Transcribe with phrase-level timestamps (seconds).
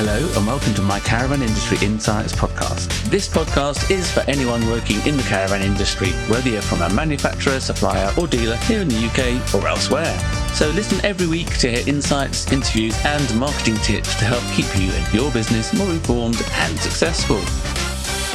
[0.00, 2.86] Hello and welcome to my Caravan Industry Insights podcast.
[3.10, 7.58] This podcast is for anyone working in the caravan industry, whether you're from a manufacturer,
[7.58, 10.16] supplier, or dealer here in the UK or elsewhere.
[10.54, 14.88] So listen every week to hear insights, interviews, and marketing tips to help keep you
[14.92, 17.40] and your business more informed and successful.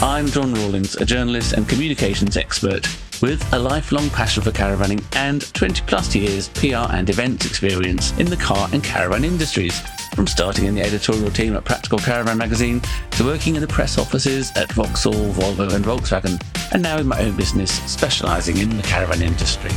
[0.06, 2.90] I'm John Rawlings, a journalist and communications expert
[3.24, 8.26] with a lifelong passion for caravanning and 20 plus years PR and events experience in
[8.26, 9.80] the car and caravan industries.
[10.14, 12.82] From starting in the editorial team at Practical Caravan magazine
[13.12, 16.38] to working in the press offices at Vauxhall, Volvo, and Volkswagen,
[16.74, 19.72] and now in my own business specialising in the caravan industry.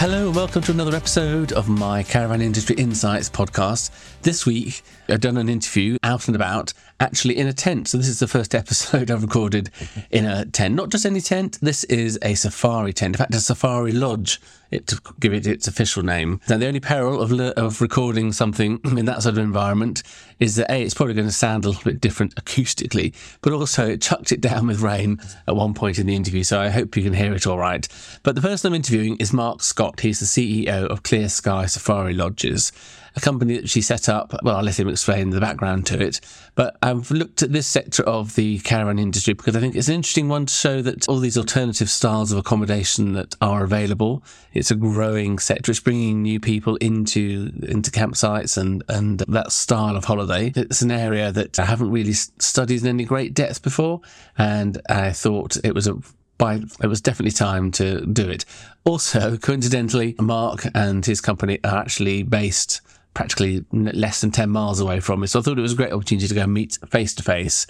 [0.00, 3.90] Hello, and welcome to another episode of my Caravan Industry Insights podcast.
[4.22, 7.88] This week, I've done an interview out and about, actually in a tent.
[7.88, 9.70] So, this is the first episode I've recorded
[10.10, 10.74] in a tent.
[10.74, 13.14] Not just any tent, this is a safari tent.
[13.14, 16.40] In fact, a safari lodge, it, to give it its official name.
[16.48, 20.02] Now, the only peril of, le- of recording something in that sort of environment
[20.38, 23.86] is that A, it's probably going to sound a little bit different acoustically, but also
[23.88, 26.42] it chucked it down with rain at one point in the interview.
[26.42, 27.86] So, I hope you can hear it all right.
[28.22, 30.00] But the person I'm interviewing is Mark Scott.
[30.00, 32.72] He's the CEO of Clear Sky Safari Lodges
[33.18, 34.34] a company that she set up.
[34.42, 36.20] Well, I'll let him explain the background to it.
[36.54, 39.94] But I've looked at this sector of the caravan industry because I think it's an
[39.94, 44.22] interesting one to show that all these alternative styles of accommodation that are available.
[44.54, 45.72] It's a growing sector.
[45.72, 50.52] It's bringing new people into into campsites and and that style of holiday.
[50.54, 54.00] It's an area that I haven't really studied in any great depth before,
[54.36, 55.98] and I thought it was a
[56.38, 58.44] by it was definitely time to do it.
[58.84, 62.80] Also, coincidentally, Mark and his company are actually based
[63.14, 65.26] practically less than 10 miles away from me.
[65.26, 67.66] So I thought it was a great opportunity to go meet face to face,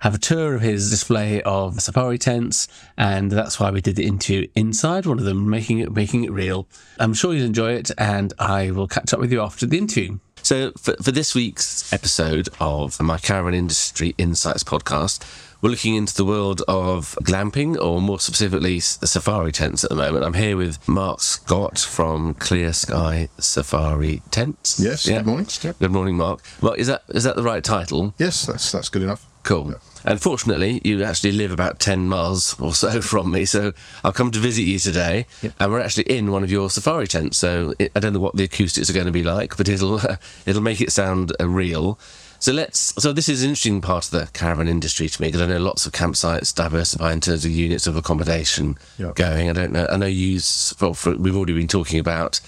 [0.00, 4.06] have a tour of his display of safari tents, and that's why we did the
[4.06, 6.68] interview inside one of them, making it making it real.
[6.98, 10.18] I'm sure you'll enjoy it, and I will catch up with you after the interview.
[10.42, 15.24] So, for, for this week's episode of my Caravan Industry Insights podcast,
[15.60, 20.24] we're looking into the world of glamping, or more specifically, safari tents at the moment.
[20.24, 24.78] I'm here with Mark Scott from Clear Sky Safari Tents.
[24.78, 25.06] Yes.
[25.06, 25.18] Yeah.
[25.18, 25.46] Good morning.
[25.80, 26.42] Good morning, Mark.
[26.60, 28.14] Well, is that is that the right title?
[28.18, 29.26] Yes, that's that's good enough.
[29.42, 29.70] Cool.
[29.70, 29.78] Yeah.
[30.04, 33.44] And fortunately, you actually live about 10 miles or so from me.
[33.44, 33.72] So
[34.04, 35.26] I'll come to visit you today.
[35.42, 35.52] Yep.
[35.58, 37.38] And we're actually in one of your safari tents.
[37.38, 40.00] So I don't know what the acoustics are going to be like, but it'll,
[40.46, 41.98] it'll make it sound uh, real.
[42.40, 42.94] So let's.
[43.02, 45.58] So this is an interesting part of the caravan industry to me because I know
[45.58, 49.16] lots of campsites diversify in terms of units of accommodation yep.
[49.16, 49.50] going.
[49.50, 49.86] I don't know.
[49.90, 50.40] I know you.
[50.80, 52.40] Well, for, we've already been talking about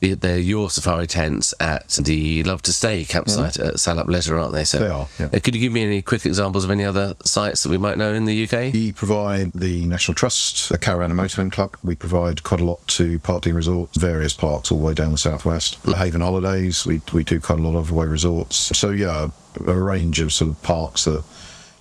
[0.00, 3.68] they're your safari tents at the Love to Stay campsite mm.
[3.68, 4.64] at Salop Leisure, aren't they?
[4.64, 5.08] So they are.
[5.18, 5.26] Yeah.
[5.26, 7.98] Uh, could you give me any quick examples of any other sites that we might
[7.98, 8.72] know in the UK?
[8.72, 11.76] We provide the National Trust, the Caravan and Motorhome Club.
[11.82, 15.18] We provide quite a lot to Parkdean Resorts, various parks all the way down the
[15.18, 15.82] southwest.
[15.82, 15.94] Mm.
[15.94, 18.56] Haven Holidays, we we do quite a lot of away resorts.
[18.76, 19.28] So yeah,
[19.66, 21.24] a range of sort of parks that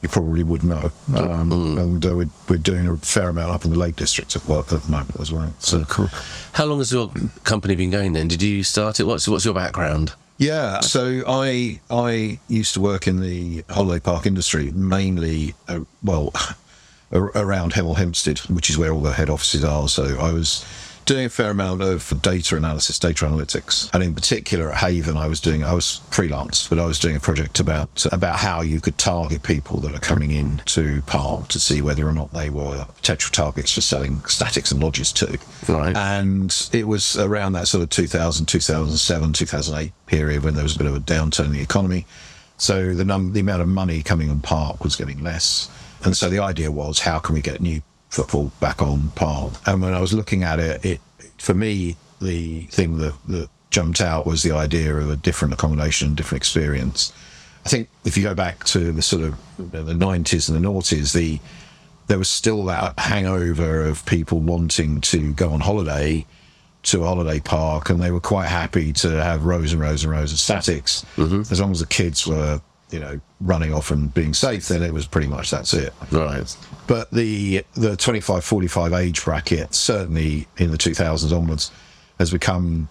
[0.02, 0.92] you probably would know.
[1.16, 1.80] Um, mm.
[1.80, 4.84] And uh, we're, we're, doing a fair amount up in the Lake District work at
[4.84, 5.54] the moment as well.
[5.60, 6.10] So cool.
[6.54, 7.12] How long has your
[7.44, 8.28] company been going then?
[8.28, 9.06] Did you start it?
[9.06, 10.14] What's what's your background?
[10.38, 16.32] Yeah, so I I used to work in the holiday park industry, mainly uh, well
[17.12, 19.88] around Hemel Hempstead, which is where all the head offices are.
[19.88, 20.64] So I was
[21.08, 25.26] doing a fair amount of data analysis, data analytics, and in particular at Haven, I
[25.28, 28.80] was doing I was freelance, but I was doing a project about about how you
[28.80, 32.52] could target people that are coming in to Park to see whether or not they
[32.52, 35.38] were potential targets for selling statics and lodges too.
[35.68, 35.96] Right.
[35.96, 40.78] And it was around that sort of 2000, 2007, 2008 period when there was a
[40.78, 42.06] bit of a downturn in the economy.
[42.58, 45.70] So the num- the amount of money coming on Park was getting less.
[46.04, 49.52] And so the idea was, how can we get new football back on par.
[49.66, 51.02] And when I was looking at it, it
[51.38, 56.16] for me the thing that, that jumped out was the idea of a different accommodation,
[56.16, 57.14] different experience.
[57.66, 61.14] I think if you go back to the sort of the 90s and the noughties,
[61.14, 61.40] the
[62.08, 66.26] there was still that hangover of people wanting to go on holiday
[66.84, 70.12] to a holiday park, and they were quite happy to have rows and rows and
[70.14, 71.42] rows of statics, mm-hmm.
[71.52, 74.94] as long as the kids were you know, running off and being safe, then it
[74.94, 75.94] was pretty much that's it.
[76.12, 76.56] Right.
[76.88, 81.72] But the the 25, 45 age bracket, certainly in the 2000s onwards,
[82.18, 82.90] has become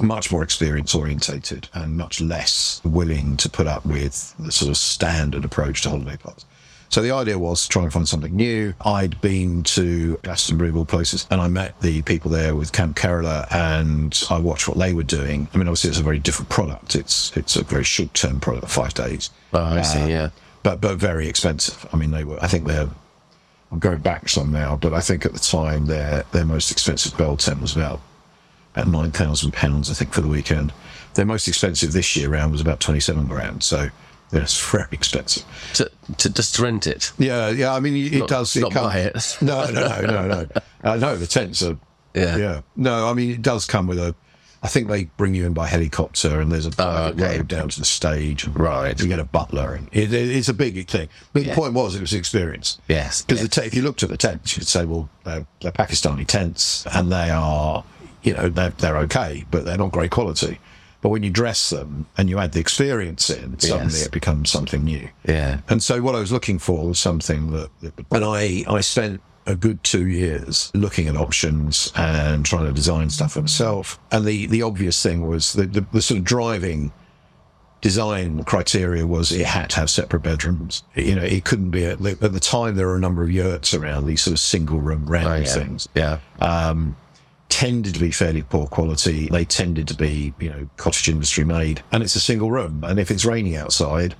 [0.00, 4.76] much more experience orientated and much less willing to put up with the sort of
[4.76, 6.44] standard approach to holiday parks.
[6.88, 8.74] So the idea was to try and find something new.
[8.84, 12.96] I'd been to Glastonbury of all places and I met the people there with Camp
[12.96, 15.48] Kerala and I watched what they were doing.
[15.52, 16.94] I mean, obviously it's a very different product.
[16.94, 19.30] It's it's a very short term product, five days.
[19.52, 20.28] Oh, I see, uh, yeah.
[20.62, 21.86] But but very expensive.
[21.92, 22.38] I mean, they were.
[22.42, 22.88] I think they're.
[23.72, 27.16] I'm going back some now, but I think at the time their their most expensive
[27.18, 28.00] bell tent was about
[28.76, 30.72] at nine thousand pounds, I think, for the weekend.
[31.14, 33.62] Their most expensive this year round was about twenty-seven grand.
[33.62, 33.88] So
[34.42, 35.44] it's very expensive.
[35.74, 37.12] To, to just rent it.
[37.18, 37.74] Yeah, yeah.
[37.74, 38.56] I mean, it Not- does.
[38.56, 39.36] not it come- buy it.
[39.42, 40.46] No, no, no, no, no.
[40.82, 41.76] Uh, no, the tents are.
[42.14, 42.36] Yeah.
[42.36, 42.60] yeah.
[42.76, 44.14] No, I mean, it does come with a.
[44.62, 47.36] I think they bring you in by helicopter, and there's a Oh, okay.
[47.36, 48.46] road down to the stage.
[48.48, 48.98] Right.
[48.98, 51.08] You get a butler, and it, it, it's a big thing.
[51.34, 52.80] But the point was, it was experience.
[52.88, 53.20] Yes.
[53.22, 56.86] Because te- if you looked at the tents, you'd say, well, they're, they're Pakistani tents,
[56.94, 57.84] and they are,
[58.22, 60.58] you know, they're, they're okay, but they're not great quality.
[61.04, 64.06] But when you dress them and you add the experience in, suddenly Yes.
[64.06, 65.06] it becomes something new.
[65.28, 65.60] Yeah.
[65.68, 67.68] And so what I was looking for was something that,
[68.10, 73.10] and I, I spent a good two years looking at options and trying to design
[73.10, 73.98] stuff for myself.
[74.12, 76.90] And the, the obvious thing was the, the, the sort of driving
[77.82, 80.84] design criteria was it had to have separate bedrooms.
[80.94, 83.74] You know, it couldn't be, at, at the time there were a number of yurts
[83.74, 85.44] around, these sort of single room round Oh, yeah.
[85.44, 86.18] things Yeah.
[86.40, 86.96] Um,
[87.54, 89.28] tended to be fairly poor quality.
[89.28, 92.82] They tended to be, you know, cottage industry made, and it's a single room.
[92.82, 94.16] And if it's raining outside,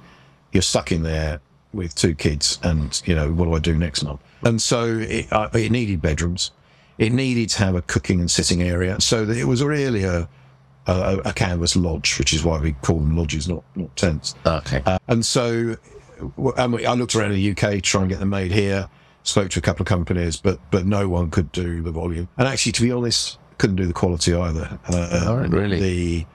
[0.52, 1.40] you're stuck in there
[1.72, 4.20] with two kids, and you know, what do I do next month?
[4.44, 6.52] And so it, uh, it needed bedrooms.
[6.96, 10.28] It needed to have a cooking and sitting area, so it was really a
[10.86, 14.36] a, a canvas lodge, which is why we call them lodges, not not tents.
[14.46, 14.80] Okay.
[14.86, 15.76] Uh, and so
[16.56, 18.88] and we- I looked around the UK to try and get them made here.
[19.24, 22.28] Spoke to a couple of companies, but but no one could do the volume.
[22.38, 24.78] And actually, to be honest, couldn't do the quality either.
[24.88, 25.80] Uh, All right, really?
[25.80, 26.26] The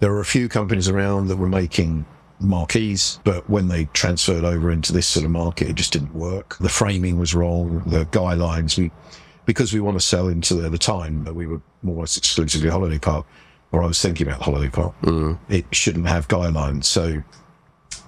[0.00, 2.06] there were a few companies around that were making
[2.40, 6.56] marquees, but when they transferred over into this sort of market, it just didn't work.
[6.58, 7.82] The framing was wrong.
[7.86, 8.90] The guidelines we
[9.44, 12.16] because we want to sell into the, the time that we were more or less
[12.16, 13.26] exclusively holiday park,
[13.72, 14.94] or I was thinking about the holiday park.
[15.48, 16.84] It shouldn't have guidelines.
[16.84, 17.22] so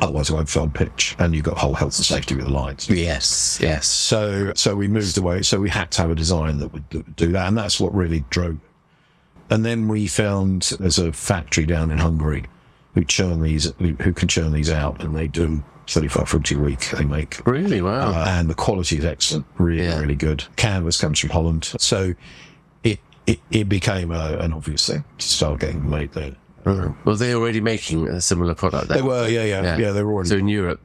[0.00, 2.88] otherwise it won't film pitch, and you've got whole health and safety with the lines.
[2.88, 3.58] yes.
[3.60, 3.86] Yes.
[3.86, 5.42] So, so we moved away.
[5.42, 7.78] So we had to have a design that would, that would do that, and that's
[7.80, 8.58] what really drove.
[9.50, 12.44] And then we found there's a factory down in Hungary
[12.94, 16.58] who churn these, who, who can churn these out, and they do 35 40 a
[16.58, 16.90] week.
[16.90, 17.80] They make Really?
[17.82, 18.12] Wow.
[18.12, 19.98] uh, and the quality is excellent, really, Yeah.
[19.98, 20.44] really good.
[20.56, 22.14] Canvas comes from Holland, so
[22.84, 26.34] it it, it became a, an obvious thing to start getting made there.
[26.64, 28.88] Were they already making a similar product?
[28.88, 28.98] Then?
[28.98, 30.28] They were, yeah, yeah, yeah, they were already.
[30.30, 30.80] So in Europe,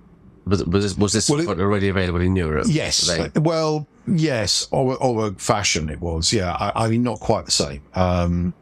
[0.46, 2.68] was, was this, was this Well, it- already available in Europe?
[2.70, 3.08] Yes.
[3.08, 6.32] They- well, yes, or, or fashion it was.
[6.32, 6.54] Yeah.
[6.54, 7.82] I, I mean, not quite the same.
[7.94, 8.54] Um,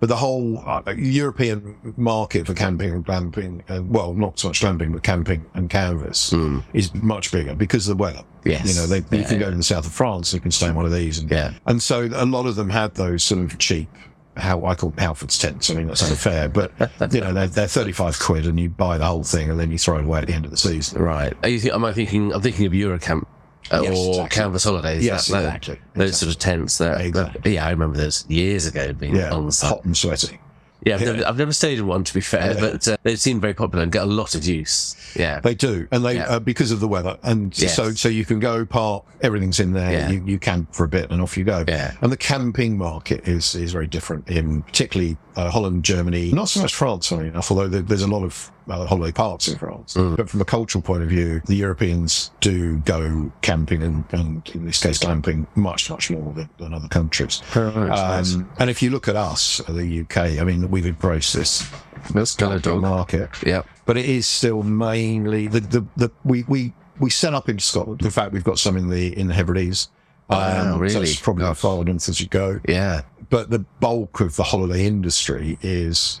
[0.00, 4.60] but the whole uh, European market for camping and glamping, uh, well, not so much
[4.60, 6.32] glamping, but camping and canvas
[6.72, 8.22] is much bigger because of the weather.
[8.44, 8.68] Yes.
[8.68, 9.46] You know, they, you can yeah.
[9.46, 11.18] go to the south of France, you can stay in one of these.
[11.18, 11.52] And, Yeah.
[11.66, 13.88] and so a lot of them had those sort of cheap,
[14.38, 15.70] how I call Halfords tents.
[15.70, 16.72] I mean, that's unfair, but,
[17.12, 19.78] you know, they're, they're 35 quid and you buy the whole thing and then you
[19.78, 21.02] throw it away at the end of the season.
[21.02, 21.34] Right.
[21.42, 22.32] Are you think, am I thinking?
[22.32, 23.24] I'm thinking of Eurocamp
[23.70, 24.28] uh, Yes, or exactly.
[24.36, 25.04] Canvas Holidays.
[25.04, 26.78] Yes, that- that- exactly, Those sort of tents.
[26.78, 27.54] That, Exactly.
[27.54, 29.30] yeah, I remember those years ago being Yeah.
[29.32, 29.70] on the site.
[29.70, 30.38] Hot and sweaty.
[30.84, 33.40] Yeah, I've, Never, I've never stayed in one to be fair, but uh, they seem
[33.40, 34.94] very popular and get a lot of use.
[35.16, 35.40] Yeah.
[35.40, 36.28] They do, and they Yeah.
[36.28, 37.74] uh, because of the weather, and Yes.
[37.74, 39.04] so so you can go park.
[39.20, 39.90] Everything's in there.
[39.92, 40.10] Yeah.
[40.10, 41.64] You, you camp for a bit, and off you go.
[41.66, 41.94] Yeah.
[42.00, 46.30] And the camping market is is very different in particularly uh, Holland, Germany.
[46.32, 47.50] Not so much France, funny enough.
[47.50, 49.94] Although there, there's a lot of uh, holiday parks in France.
[49.94, 50.16] Mm.
[50.16, 54.66] But from a cultural point of view, the Europeans do go camping and, and in
[54.66, 57.42] this case glamping much much more than, than other countries.
[57.54, 58.34] nice.
[58.34, 61.68] Um, and if you look at us, uh, the UK, I mean, we've embraced this
[62.12, 62.80] That's camping dog.
[62.82, 63.62] market Yeah.
[63.86, 68.02] but it is still mainly the the, the we, we we set up in Scotland.
[68.02, 69.88] In fact, we've got some in the in the Hebrides.
[70.28, 71.00] Wow, So really?
[71.10, 72.60] it's probably as far north as you go.
[72.68, 73.00] Yeah.
[73.30, 76.20] But the bulk of the holiday industry is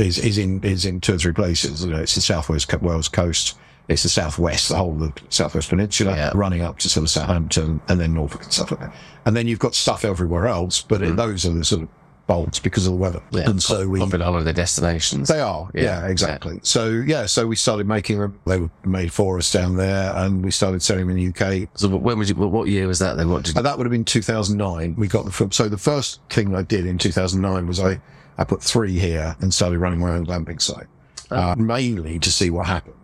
[0.00, 1.84] is is in is in two or three places.
[1.84, 3.56] You know, it's the southwest Wales coast.
[3.88, 6.30] It's the southwest, the whole of the southwest peninsula, Yeah.
[6.34, 8.94] running up to sort of Southampton and then Norfolk and stuff like that.
[9.26, 11.88] And then you've got stuff everywhere else, but it, those are the sort of
[12.28, 13.20] bolts because of the weather.
[13.32, 13.38] Mm.
[13.40, 13.50] Yeah.
[13.50, 15.26] And so we Popular holiday destinations.
[15.26, 16.60] they are, Yeah, yeah, exactly.
[16.62, 18.38] So yeah, so we started making them.
[18.46, 21.68] They were made for us down there, and we started selling them in the UK.
[21.74, 22.36] So when was it?
[22.36, 23.28] What year was that then?
[23.28, 23.56] What did?
[23.56, 24.94] And that would have been 2009.
[24.96, 25.48] We got the.
[25.50, 28.00] So the first thing I did in 2009 was I
[28.40, 30.86] I put three here and started running my own glamping site,
[31.30, 32.96] uh, mainly to see what happened.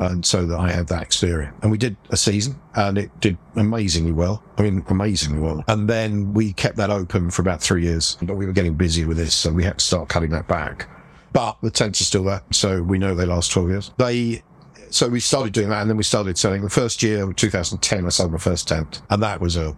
[0.00, 1.54] And so that I had that experience.
[1.60, 4.42] And we did a season and it did amazingly well.
[4.56, 5.62] I mean, amazingly well.
[5.68, 9.04] And then we kept that open for about three years, but we were getting busy
[9.04, 9.34] with this.
[9.34, 10.88] So we had to start cutting that back.
[11.32, 12.40] But the tents are still there.
[12.50, 13.90] So we know they last 12 years.
[13.98, 14.42] They,
[14.88, 18.08] so we started doing that and then we started selling the first year, 2010, I
[18.08, 19.76] sold my first tent and that was a,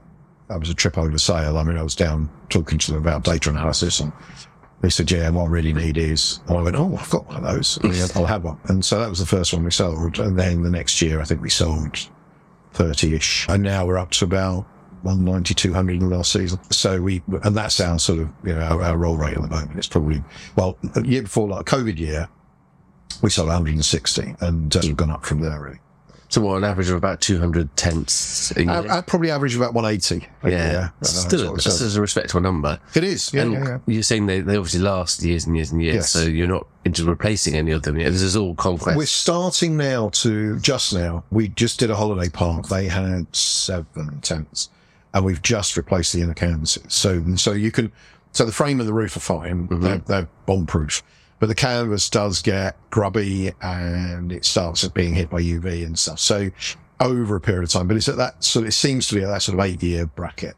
[0.48, 1.58] that was a trip over sale.
[1.58, 4.12] I mean, I was down talking to them about data analysis and
[4.80, 7.36] they said, yeah, what I really need is, and I went, oh, I've got one
[7.36, 7.78] of those.
[8.16, 8.58] I'll have one.
[8.64, 10.18] And so that was the first one we sold.
[10.18, 12.08] And then the next year, I think we sold
[12.72, 13.46] 30 ish.
[13.48, 14.66] And now we're up to about
[15.02, 16.58] 190, 200 in the last season.
[16.70, 19.48] So we, and that's our sort of, you know, our, our roll rate at the
[19.48, 19.76] moment.
[19.76, 20.22] It's probably,
[20.56, 22.28] well, the year before, like COVID year,
[23.22, 25.78] we sold 160 and uh, we've gone up from there really.
[26.30, 28.70] So what, an average of about 200 tents a year?
[28.70, 30.28] Uh, I, uh, I probably average about 180.
[30.44, 30.70] a yeah.
[30.70, 30.92] year.
[31.02, 32.78] Uh, Still, that's that's a respectable number.
[32.94, 33.34] it is.
[33.34, 33.78] Yeah, and yeah, yeah.
[33.88, 36.10] you're saying they, they obviously last years and years and years, Yes.
[36.10, 38.12] so you're not into replacing any of them yet.
[38.12, 38.96] This is all conquest.
[38.96, 41.24] We're starting now to just now.
[41.32, 42.68] We just did a holiday park.
[42.68, 44.68] They had seven tents,
[45.12, 46.84] and we've just replaced the inner canvases.
[46.94, 47.90] So, so you can.
[48.30, 49.66] So the frame and the roof are fine.
[49.66, 49.82] Mm-hmm.
[49.82, 51.02] They're, they're bomb proof,
[51.40, 56.20] but the canvas does get grubby and it starts being hit by UV and stuff.
[56.20, 56.50] So
[57.00, 58.44] over a period of time, but it's at that.
[58.44, 60.54] So it seems to be at that sort of eight year bracket.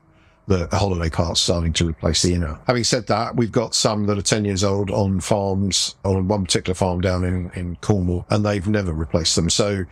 [0.48, 2.58] that the holiday park's starting to replace the inner.
[2.66, 6.44] Having said that, we've got some that are 10 years old on farms, on one
[6.44, 9.48] particular farm down in, in Cornwall, and they've never replaced them.
[9.48, 9.84] So,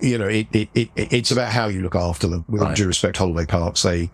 [0.00, 2.44] you know, it, it, it, it's about how you look after them.
[2.48, 2.76] With all Right.
[2.76, 4.10] due respect, holiday parks, they,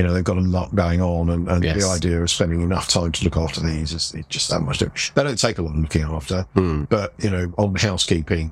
[0.00, 1.82] you know, they've got a lot going on, and, and Yes.
[1.82, 4.78] the idea of spending enough time to look after these is it's just that much.
[4.78, 5.12] different.
[5.14, 6.84] They don't take a lot of looking after, Hmm.
[6.84, 8.50] but, you know, on housekeeping,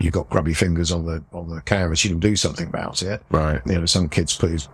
[0.00, 2.04] you've got grubby fingers on the, on the canvas.
[2.04, 3.22] You can do something about it.
[3.30, 3.60] right.
[3.64, 4.68] You know, some kids put his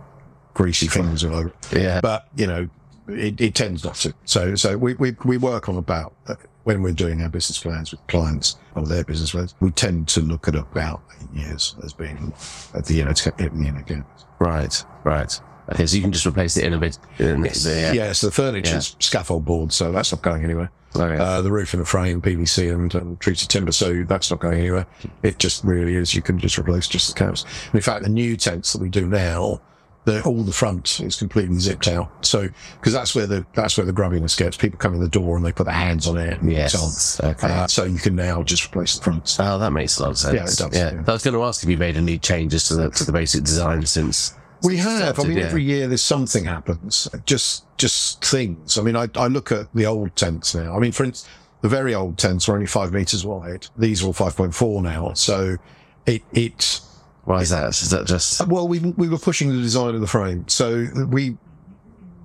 [0.55, 1.99] greasy fingers all over it Yeah.
[2.01, 2.67] but you know,
[3.07, 4.15] it, it tends not to.
[4.25, 7.91] So, so we, we, we work on about uh, when we're doing our business plans
[7.91, 11.93] with clients or their business plans, we tend to look at about eight years as
[11.93, 12.33] being
[12.73, 13.15] at the of
[13.59, 14.03] the end again.
[14.39, 14.83] Right.
[15.03, 15.39] Right.
[15.71, 16.97] Okay, so you can just replace the inner bit.
[17.19, 17.91] in the- yeah.
[17.93, 18.11] Yeah.
[18.11, 20.69] so the furniture's scaffold board, so that's not going anywhere.
[20.95, 21.17] Okay.
[21.21, 24.59] Uh, the roof and the frame, PVC and, and treated timber, so that's not going
[24.59, 24.85] anywhere.
[25.23, 26.13] It just really is.
[26.15, 27.43] You can just replace just the canvas.
[27.65, 29.59] And in fact, the new tents that we do now,
[30.05, 32.25] the, all the front is completely zipped out.
[32.25, 32.47] So,
[32.79, 34.55] because that's where the that's where the grubbiness gets.
[34.55, 36.39] People come in the door and they put their hands on it.
[36.43, 37.19] Yes.
[37.19, 37.31] On.
[37.31, 37.47] Okay.
[37.47, 39.35] Uh, so you can now just replace the front.
[39.39, 40.35] Oh, that makes a lot of sense.
[40.61, 41.03] Yeah, it does, yeah.
[41.07, 43.43] I was going to ask if you made any changes to the to the basic
[43.43, 44.35] design since.
[44.65, 45.19] We have.
[45.19, 45.45] I mean, yeah.
[45.45, 47.07] every year there's something happens.
[47.25, 48.77] Just just things.
[48.77, 50.75] I mean, I, I look at the old tents now.
[50.75, 51.29] I mean, for instance,
[51.61, 53.67] the very old tents were only five meters wide.
[53.77, 55.13] These are all five point four now.
[55.13, 55.57] So
[56.05, 56.81] it it
[57.25, 57.69] Why is that?
[57.69, 60.47] Is that just uh, well, we we were pushing the design of the frame.
[60.47, 61.37] So we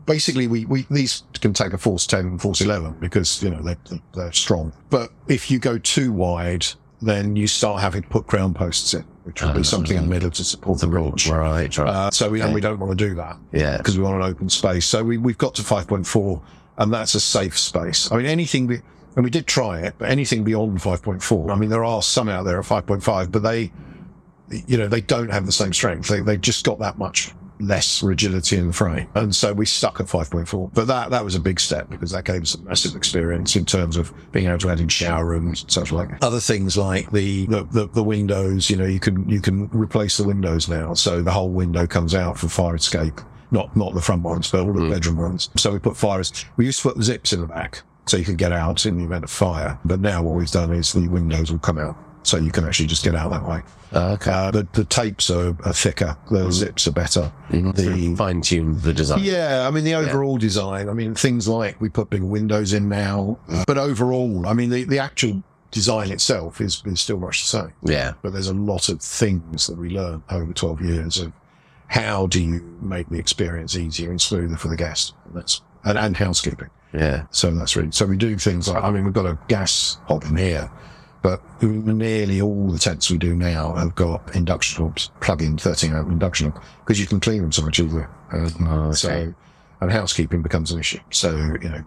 [0.07, 3.63] basically we, we these can take a force 10 and force 11 because you know
[3.63, 6.67] they're, they're strong but if you go too wide
[7.03, 10.09] then you start having to put ground posts in which will be something in the
[10.09, 11.77] middle to support the ridge right?
[11.79, 11.89] Right.
[11.89, 13.77] uh, so we, and we don't want to do that yeah.
[13.77, 14.87] because we want an open space.
[14.87, 16.43] So we, we've got to 5.4
[16.79, 18.11] and that's a safe space.
[18.11, 18.81] I mean, anything, be,
[19.15, 22.45] and we did try it, but anything beyond 5.4, I mean, there are some out
[22.45, 23.71] there at 5.5, but they,
[24.67, 26.09] you know, they don't have the same strength.
[26.09, 29.09] They, they just got that much less rigidity in the frame.
[29.15, 30.73] And so we stuck at 5.4.
[30.75, 33.65] But that, that was a big step because that gave us a massive experience in
[33.65, 36.11] terms of being able to add in shower rooms and such like.
[36.23, 40.17] Other things like the, the, the, the windows, you know, you can, you can replace
[40.17, 40.95] the windows now.
[40.95, 43.21] So the whole window comes out for fire escape.
[43.53, 44.91] Not, not the front ones, but all the mm.
[44.91, 45.51] bedroom ones.
[45.57, 46.45] So we put fires.
[46.57, 49.05] We used to put zips in the back so you could get out in the
[49.05, 49.79] event of fire.
[49.85, 51.97] But now what we've done is the windows will come out.
[52.31, 53.61] So you can actually just get out that way.
[53.93, 54.31] Oh, okay.
[54.31, 56.17] Uh, the, the tapes are, are thicker.
[56.31, 56.53] The mm.
[56.53, 57.33] zips are better.
[57.51, 59.19] The, Fine tune the design.
[59.25, 62.89] yeah, I mean, the overall design, I mean, things like we put big windows in
[62.89, 63.67] now, mm.
[63.67, 67.73] but overall, I mean, the, the actual design itself is, is still much the same.
[67.83, 68.13] Yeah.
[68.23, 71.33] But there's a lot of things that we learn over 12 years of
[71.89, 75.15] how do you make the experience easier and smoother for the guest.
[75.25, 76.71] And that's, and, and housekeeping.
[76.93, 77.27] Yeah.
[77.33, 80.23] So that's really, so we do things like, I mean, we've got a gas hob
[80.25, 80.71] in here,
[81.23, 86.09] but nearly all the tents we do now have got induction hobs, plug-in 13 amp
[86.09, 88.09] induction because you can clean them so much easier.
[88.33, 88.95] Um, oh, okay.
[88.97, 89.35] So,
[89.83, 91.01] and housekeeping becomes an issue.
[91.11, 91.85] So, you know,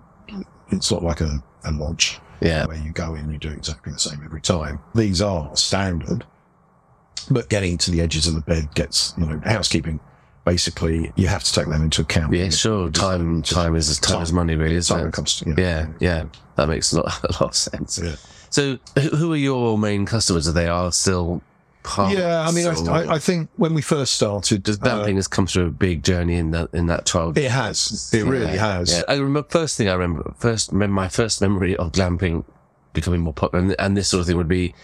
[0.70, 2.66] it's not like a, a lodge Yeah.
[2.66, 4.80] where you go in and you do exactly the same every time.
[4.96, 6.26] These are standard,
[7.32, 10.00] but getting to the edges of the bed gets, you know, housekeeping.
[10.46, 12.34] Basically, you have to take them into account.
[12.34, 12.90] Yeah, sure.
[12.92, 15.14] Time, time is time is money, really, isn't Time it?
[15.14, 15.56] comes to, yeah.
[15.58, 16.24] Yeah, yeah.
[16.58, 17.98] That makes a lot, a lot of sense.
[18.04, 18.16] Yeah.
[18.54, 20.48] So, who are your main customers?
[20.48, 21.42] Are they are still
[21.82, 22.16] parks?
[22.16, 25.48] Yeah, I mean, I, I, think when we first started, does uh, glamping has come
[25.48, 27.36] through a big journey in that in that child?
[27.36, 28.94] it has, it really has.
[28.94, 29.02] Yeah.
[29.08, 32.46] I remember first thing I remember first my first memory of glamping
[32.94, 34.76] becoming more popular and, and this sort of thing would be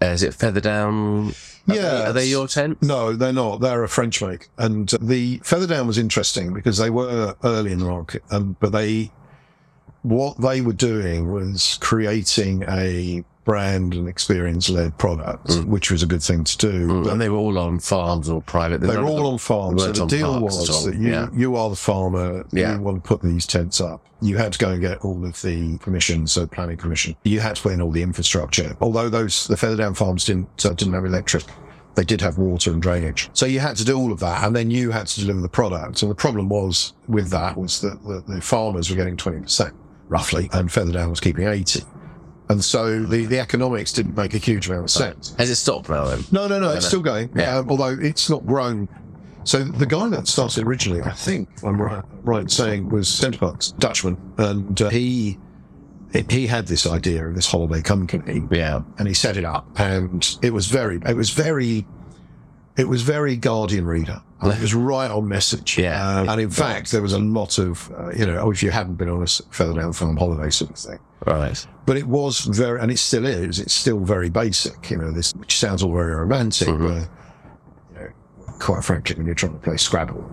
[0.00, 1.28] uh, is it Featherdown?
[1.68, 2.80] Are Yeah, they, are they your tent?
[2.80, 3.60] No, they're not.
[3.60, 4.48] They're a French make.
[4.56, 9.10] And the Featherdown was interesting because they were early in the market, um, but they,
[10.02, 15.64] what they were doing was creating a brand and experience led product, Mm.
[15.66, 17.02] which was a good thing to do.
[17.02, 18.80] But And they were all on farms or private.
[18.80, 19.82] they were all on farms.
[19.82, 21.28] So the deal was that you, Yeah.
[21.34, 22.44] you are the farmer.
[22.52, 22.74] Yeah.
[22.76, 24.04] You want to put these tents up.
[24.20, 27.16] You had to go and get all of the permissions, so planning permission.
[27.24, 28.76] You had to put in all the infrastructure.
[28.80, 31.44] Although those, the Featherdown farms didn't, uh, didn't have electric.
[31.96, 33.28] they did have water and drainage.
[33.32, 35.48] So you had to do all of that, and then you had to deliver the
[35.48, 36.02] product.
[36.02, 39.72] And the problem was with that was that the, the farmers were getting 20%
[40.10, 41.82] roughly, and Featherdown was keeping 80.
[42.50, 45.34] And so the, the economics didn't make a huge amount of sense.
[45.38, 46.24] Has it stopped now then?
[46.32, 47.30] No, no, no, it's still going.
[47.34, 47.58] Yeah.
[47.58, 48.88] Um, although it's not grown.
[49.44, 53.70] So the guy that started originally, I think I'm right, right saying, was Center Parcs,
[53.72, 55.38] Dutchman, and uh, he
[56.28, 58.82] he had this idea of this holiday company, Yeah.
[58.98, 61.86] and he set it up, and it was very, it was very,
[62.76, 64.20] it was very Guardian reader.
[64.42, 65.76] And It was right on message.
[65.78, 66.20] Yeah.
[66.22, 68.70] Uh, and in fact, there was a lot of, uh, you know, oh, if you
[68.70, 70.98] hadn't been on a s- Featherdown Farm holiday sort of thing.
[71.26, 71.66] Right.
[71.84, 75.32] But it was very, and it still is, it's still very basic, you know, this,
[75.34, 76.88] which sounds all very romantic, Mm-hmm.
[76.88, 78.06] but, you
[78.46, 80.24] know, quite frankly, when you're trying to play Scrabble,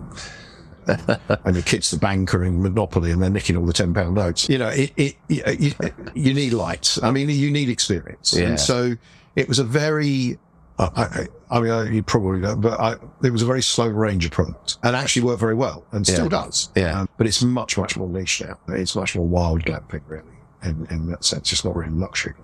[0.86, 4.56] and your kid's the banker in Monopoly and they're nicking all the £10 notes, you
[4.56, 5.72] know, it, it, you, you,
[6.14, 6.96] you need light.
[7.02, 8.32] I mean, you need experience.
[8.34, 8.46] Yeah.
[8.46, 8.96] And so
[9.36, 10.38] it was a very,
[10.78, 12.94] I, I, I mean, I, you probably don't, but I,
[13.24, 16.24] it was a very slow range of products and actually worked very well and still
[16.24, 16.28] Yeah.
[16.28, 16.70] does.
[16.76, 17.00] Yeah.
[17.00, 18.58] Um, but it's much, much more niche now.
[18.68, 20.22] It's much more wild glamping, really.
[20.62, 22.34] In, in that sense, it's not really luxury.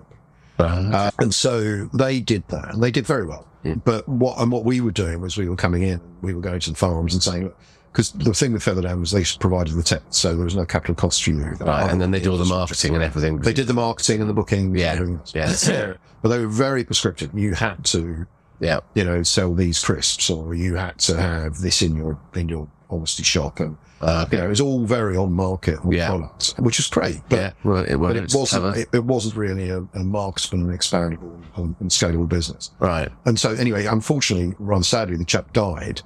[0.58, 3.46] Uh, and so they did that, and they did very well.
[3.84, 6.60] But what and what we were doing was we were coming in, we were going
[6.60, 7.52] to the farms and saying,
[7.94, 10.96] because the thing with Featherdown was they provided the tech, so there was no capital
[10.96, 11.44] cost for you.
[11.60, 11.88] right.
[11.88, 13.38] And then they do all the marketing and everything.
[13.38, 14.74] They did the marketing and the booking.
[14.74, 14.90] Yeah.
[14.94, 15.68] and everything else.
[15.68, 15.92] Yeah.
[16.22, 17.30] but they were very prescriptive.
[17.38, 18.26] You had to,
[18.58, 18.80] yeah.
[18.94, 22.66] you know, sell these crisps, or you had to have this in your in your
[22.90, 26.08] honesty shop, and Uh, you know, it was all very on market Yeah.
[26.08, 27.20] products, which is great.
[27.28, 27.50] But yeah.
[27.62, 28.76] Well, it, well, but it wasn't.
[28.76, 32.72] It, it wasn't really a, a marksman and expandable and, and scalable business.
[32.80, 33.08] right.
[33.24, 36.02] And so, anyway, unfortunately, rather sadly, the chap died,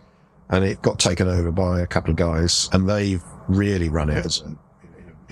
[0.50, 4.25] and it got taken over by a couple of guys, and they've really run it
[4.25, 4.57] as a,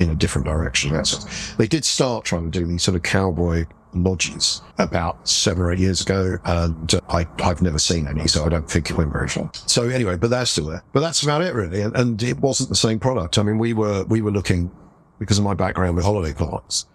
[0.03, 0.91] in a different direction.
[0.91, 1.55] in that sense.
[1.55, 5.79] They did start trying to do these sort of cowboy lodges about seven or eight
[5.79, 9.13] years ago, and uh, I, I've never seen any, so I don't think it went
[9.13, 9.51] very far.
[9.55, 10.83] So anyway, but that's still there.
[10.93, 11.81] But that's about it, really.
[11.81, 13.39] And, and it wasn't the same product.
[13.39, 14.71] I mean, we were we were looking
[15.19, 16.87] because of my background with holiday parks.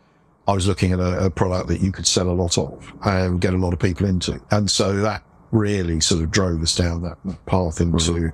[0.47, 3.39] I was looking at a, a product that you could sell a lot of and
[3.39, 4.39] get a lot of people into.
[4.51, 8.31] And so that really sort of drove us down that path into,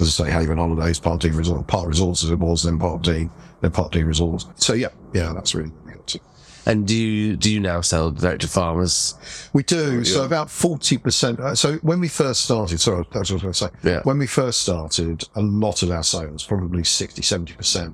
[0.00, 3.70] as I say, Haven Holidays, Parkdean Resort, Park Resorts as it was, then Parkdean, then
[3.70, 4.46] Parkdean Resorts.
[4.56, 6.20] So yeah, yeah, that's really what we got to.
[6.66, 9.14] And do you do you now sell direct to farmers?
[9.52, 10.02] We do.
[10.04, 11.38] So about 40%.
[11.38, 13.90] uh, So when we first started, sorry, that's what I was going to say.
[13.90, 14.00] Yeah.
[14.04, 17.92] When we first started, a lot of our sales, probably 60, 70%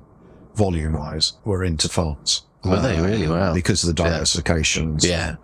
[0.55, 2.43] volume wise, were into farms.
[2.63, 3.27] Were they really?
[3.27, 3.53] Wow.
[3.53, 5.03] Because of the diversifications.
[5.03, 5.35] Yeah.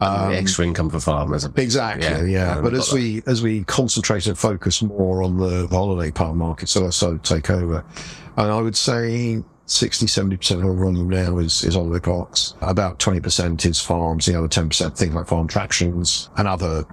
[0.00, 1.44] Um, extra income for farmers.
[1.56, 2.60] Exactly, Yeah, yeah.
[2.60, 6.86] but as we as we concentrate and focus more on the holiday park market, so
[6.86, 7.84] I to take over.
[8.36, 12.54] And I would say 60, 70% of our volume now is, is holiday parks.
[12.62, 16.84] About 20% is farms, the other 10% things like farm attractions and other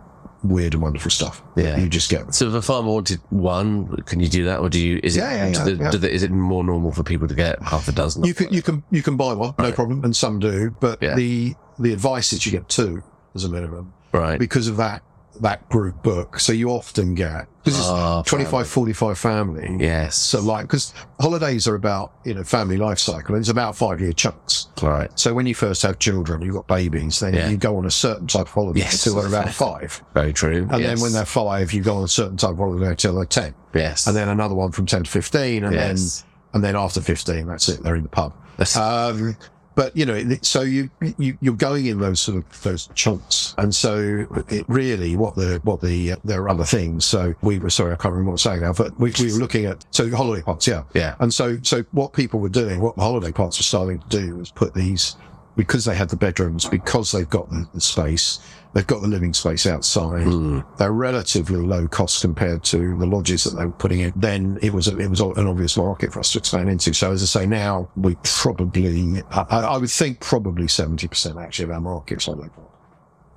[0.50, 1.42] weird and wonderful stuff.
[1.56, 1.78] Yeah.
[1.78, 2.34] You just get.
[2.34, 5.00] So if a farmer wanted one, can you do that, or do you?
[5.04, 5.22] Is it?
[5.22, 8.24] Yeah, yeah, yeah, the- is it more normal for people to get half a dozen?
[8.24, 10.04] You can, you can, you can buy one, no problem.
[10.04, 13.04] And some do, but the, the advice is you get two
[13.34, 14.40] as a minimum right.
[14.40, 15.04] because of that,
[15.42, 16.40] that group book.
[16.40, 19.76] So you often get, because it's Ah, 25, 45 family.
[19.80, 20.16] yes.
[20.16, 23.36] So like, because holidays are about, you know, family life cycle.
[23.36, 24.68] and It's about five year chunks.
[24.82, 25.10] right.
[25.20, 27.50] So when you first have children, you've got babies, then Yeah.
[27.50, 29.06] you go on a certain type of holiday Yes.
[29.06, 30.02] until they're about five.
[30.14, 30.68] Very true.
[30.72, 30.88] And yes.
[30.96, 33.54] then when they're five, you go on a certain type of holiday until they're 10.
[33.74, 35.64] yes, And then another one from 10 to 15.
[35.64, 36.22] And Yes.
[36.22, 37.84] then, and then after 15, that's it.
[37.84, 38.34] They're in the pub.
[38.78, 39.36] Um,
[39.76, 43.76] but you know, so you, you you're going in those sort of those chunks, and
[43.76, 47.06] so it really what the what the uh, there are other things.
[47.06, 49.34] So we were sorry, I can't remember what I was saying now, but we, we
[49.34, 51.16] were looking at so holiday parks, yeah, Yeah.
[51.20, 54.38] And so so what people were doing, what the holiday parks were starting to do,
[54.38, 55.18] was put these
[55.56, 58.40] because they had the bedrooms, because they've got the, space,
[58.74, 60.24] they've got the living space outside.
[60.24, 60.60] Hmm.
[60.78, 64.14] They're relatively low cost compared to the lodges that they were putting in.
[64.16, 66.94] Then it was a, it was an obvious market for us to expand into.
[66.94, 71.66] So as I say, now we probably I, I would think probably seventy percent actually
[71.66, 72.70] of our market is holiday park.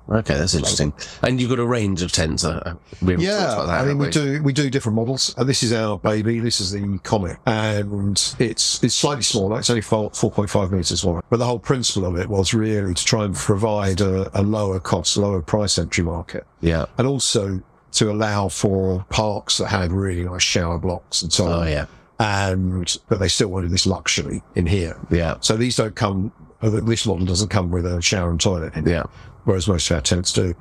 [0.09, 0.93] Okay, that's interesting.
[1.21, 2.43] And you've got a range of tents.
[2.43, 5.33] Uh, we Yeah, about that, I mean have we do we do different models.
[5.37, 6.39] And this is our baby.
[6.39, 9.59] This is the Comet, and it's it's slightly smaller.
[9.59, 11.23] It's only four four point five meters wide.
[11.29, 14.79] But the whole principle of it was really to try and provide a, a lower
[14.79, 16.85] cost, lower price entry market, Yeah.
[16.97, 17.61] and also
[17.93, 21.67] to allow for parks that had really nice shower blocks and so Oh on.
[21.67, 21.85] yeah.
[22.19, 24.97] And but they still wanted this luxury in here.
[25.09, 25.37] Yeah.
[25.39, 26.31] So these don't come.
[26.61, 28.75] uh, This model doesn't come with a shower and toilet.
[28.75, 29.03] In it Yeah.
[29.49, 30.53] Whereas most of our tents do.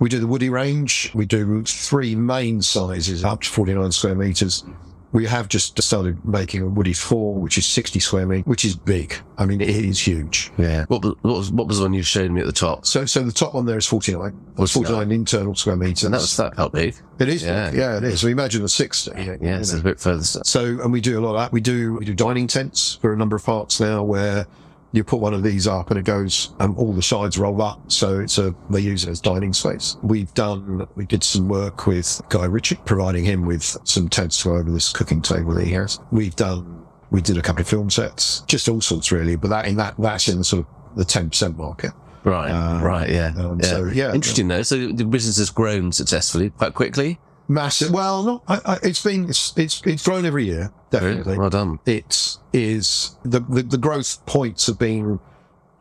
[0.00, 1.12] We do the woody range.
[1.14, 4.64] We do three main sizes, up to 49 square meters.
[5.12, 8.74] We have just started making a Woody 4, which is 60 square meters, which is
[8.74, 9.14] big.
[9.38, 10.50] I mean, it is huge.
[10.58, 10.86] Yeah.
[10.88, 12.84] What, was- what was what was the one you showed me at the top?
[12.84, 14.36] So, so the top one there is 49.
[14.58, 16.02] It's 49 internal square meters.
[16.02, 16.96] And that was that felt big.
[17.20, 17.44] it is.
[17.44, 17.70] yeah.
[17.70, 17.78] Yeah.
[17.78, 18.20] yeah, it is.
[18.22, 19.12] So imagine a 60.
[19.14, 20.24] Yeah, yeah it's a bit further.
[20.24, 21.52] So, and we do a lot of that.
[21.52, 24.48] We do, we do dining tents for a number of parks now where
[24.94, 27.90] you put one of these up and it goes, um, all the sides roll up.
[27.90, 29.96] So it's a, they use it as dining space.
[30.04, 34.50] We've done, we did some work with Guy Ritchie, providing him with some tents to
[34.50, 35.98] go over this cooking table that he has.
[36.12, 39.66] We've done, we did a couple of film sets, just all sorts really, but that
[39.66, 41.90] in that, that's in the sort of the 10% market.
[42.22, 42.80] Right.
[42.80, 43.10] right.
[43.10, 43.34] Yeah.
[43.36, 43.66] um, yeah.
[43.66, 44.14] so, yeah.
[44.14, 44.62] Interesting though.
[44.62, 47.18] So the business has grown successfully quite quickly.
[47.48, 47.90] Massive.
[47.90, 51.36] Well, I, I, it's been, it's, it's, it's grown every year, definitely.
[51.38, 51.78] Well done.
[51.84, 55.20] it is the, the, the growth points have been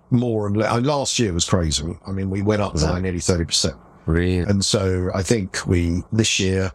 [0.10, 0.82] more and less.
[0.82, 1.98] Last year was crazy.
[2.06, 3.78] I mean, we went up by nearly 30%.
[4.06, 4.40] Really.
[4.40, 6.72] And so I think we, this year,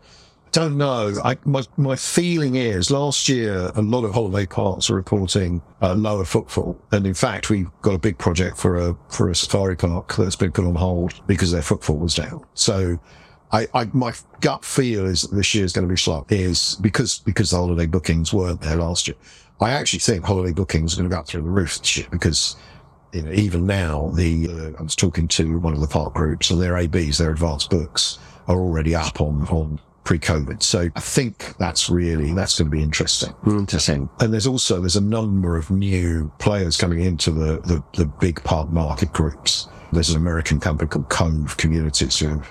[0.47, 1.15] I don't know.
[1.23, 5.95] I, my, my feeling is last year, a lot of holiday parks are reporting uh,
[5.95, 6.81] lower footfall.
[6.91, 10.37] And in fact, we've got a big project for a, for a safari park that's
[10.37, 12.45] been put on hold because their footfall was down.
[12.55, 12.99] So
[13.53, 16.77] I, I, my gut feel is that this year is going to be slow is
[16.81, 19.17] because, because the holiday bookings weren't there last year.
[19.61, 22.07] I actually think holiday bookings are going to go up through the roof this year
[22.11, 22.57] because
[23.13, 26.51] you know, even now, the uh, I was talking to one of the park groups,
[26.51, 30.63] and their ABs, their advanced books, are already up on on pre-COVID.
[30.63, 33.35] So I think that's really that's going to be interesting.
[33.47, 34.09] Interesting.
[34.21, 38.43] And there's also there's a number of new players coming into the the, the big
[38.45, 39.69] park market groups.
[39.93, 42.43] There's an American company called Cove Communities who.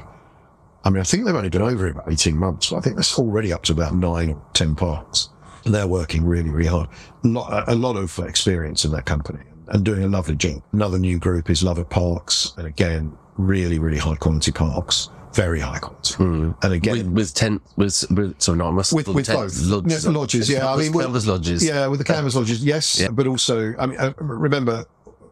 [0.87, 3.51] I mean, I think they've only been over about 18 months, I think that's already
[3.51, 5.27] up to about nine or 10 parks.
[5.65, 6.87] And they're working really, really hard.
[7.25, 10.63] A lot, a lot of experience in that company and doing a lovely job.
[10.71, 12.53] Another new group is Lovat Parks.
[12.55, 15.09] And again, really, really high quality parks.
[15.33, 16.15] Very high quality.
[16.23, 20.11] And again, With, with tent, with, with sorry, not must with, with both lodges, Yeah,
[20.11, 20.49] lodges.
[20.49, 21.65] Yeah, I mean, with- canvas lodges.
[21.67, 23.09] Yeah, with the canvas lodges, yes, Yeah.
[23.09, 24.85] but also, I mean, uh, remember,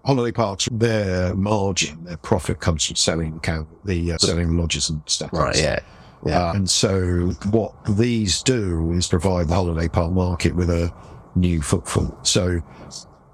[0.05, 3.39] holiday parks, their margin, their profit comes from selling
[3.85, 5.31] the uh, selling lodges and stuff.
[5.33, 5.57] Right.
[5.57, 5.79] Yeah.
[6.25, 10.91] Uh, and so, what these do is provide the holiday park market with a
[11.35, 12.17] new footfall.
[12.23, 12.61] So,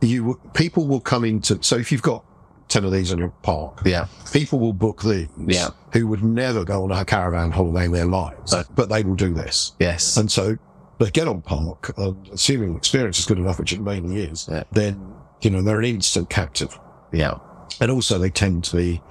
[0.01, 1.61] you people will come into.
[1.63, 2.25] So, if you've got
[2.67, 4.07] ten of these in your park, Yeah.
[4.33, 5.27] people will book these.
[5.37, 5.69] Yeah.
[5.93, 8.65] who would never go on a caravan holiday in their lives, Right.
[8.75, 9.73] but they will do this.
[9.79, 10.15] Yes.
[10.15, 10.57] And so
[10.99, 14.63] they get on park, and assuming experience is good enough, which it mainly is, Yeah.
[14.71, 15.01] then,
[15.41, 16.77] you know, they're an instant captive.
[17.11, 17.35] yeah.
[17.79, 19.01] And also they tend to be,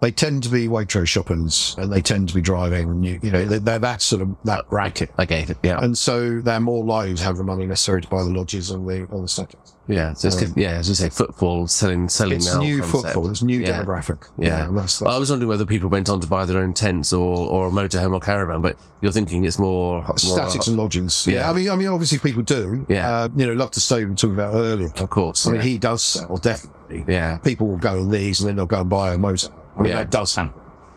[0.00, 3.44] they tend to be Waitrose shoppers and they tend to be driving, you, you know,
[3.44, 5.10] they're, they're that sort of, that racket.
[5.18, 5.58] I get it.
[5.64, 5.80] Yeah.
[5.82, 8.88] And so they're more likely to have the money necessary to buy the lodges and
[8.88, 9.74] the, and the statues.
[9.88, 10.12] yeah.
[10.12, 10.52] So it's good.
[10.56, 10.70] Yeah.
[10.72, 12.60] As you say, football selling, selling It's now.
[12.60, 13.02] new concept.
[13.14, 13.82] football, it's new Yeah.
[13.82, 14.28] demographic.
[14.38, 14.68] Yeah.
[14.68, 17.12] and that's, Well, I was wondering whether people went on to buy their own tents
[17.12, 21.26] or, or a motorhome or caravan, but you're thinking it's more, more statics and lodgings.
[21.26, 21.34] Yeah.
[21.40, 21.50] Yeah.
[21.50, 22.86] I mean, I mean, obviously people do.
[22.88, 23.10] Yeah.
[23.10, 24.92] Uh, you know, love to stay we talking about earlier.
[24.96, 25.44] of course.
[25.48, 27.04] I mean, he does sell, definitely.
[27.08, 27.38] yeah.
[27.38, 29.48] People will go on these and then they'll go and buy a motor.
[29.78, 29.98] I mean, Yeah.
[29.98, 30.52] that does happen.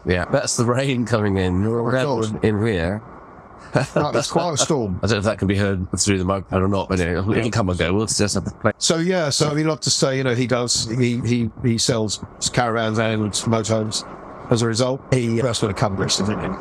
[0.05, 0.25] Yeah.
[0.31, 1.65] That's the rain coming in.
[1.65, 2.43] Oh my God.
[2.43, 3.01] in here.
[3.73, 4.99] Right, it's quite a storm.
[5.01, 7.37] I don't know if that can be heard through the microphone or not, but anyway,
[7.37, 7.93] it'll come and go.
[7.93, 8.71] We'll just have to play.
[8.79, 11.77] So yeah, so I mean, not to say, you know, he does, he he he
[11.77, 12.19] sells
[12.51, 14.03] caravans and motorhomes.
[14.51, 16.51] As a result, he uh, that's what a cover is, isn't it?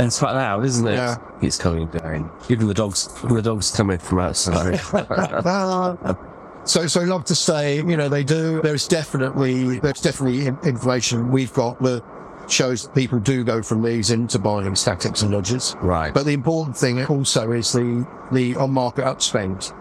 [0.00, 0.94] It's quite loud, isn't it?
[0.96, 1.16] Yeah.
[1.40, 2.30] It's coming down.
[2.50, 4.78] Even the dogs, the dogs coming from outside.
[6.68, 8.60] So so I love to say, you know, they do.
[8.62, 12.04] There's definitely there's definitely in- information we've got that
[12.48, 15.76] shows that people do go from these into buying statics and lodges.
[15.80, 16.12] right.
[16.12, 19.74] But the important thing also is the the on market upspend.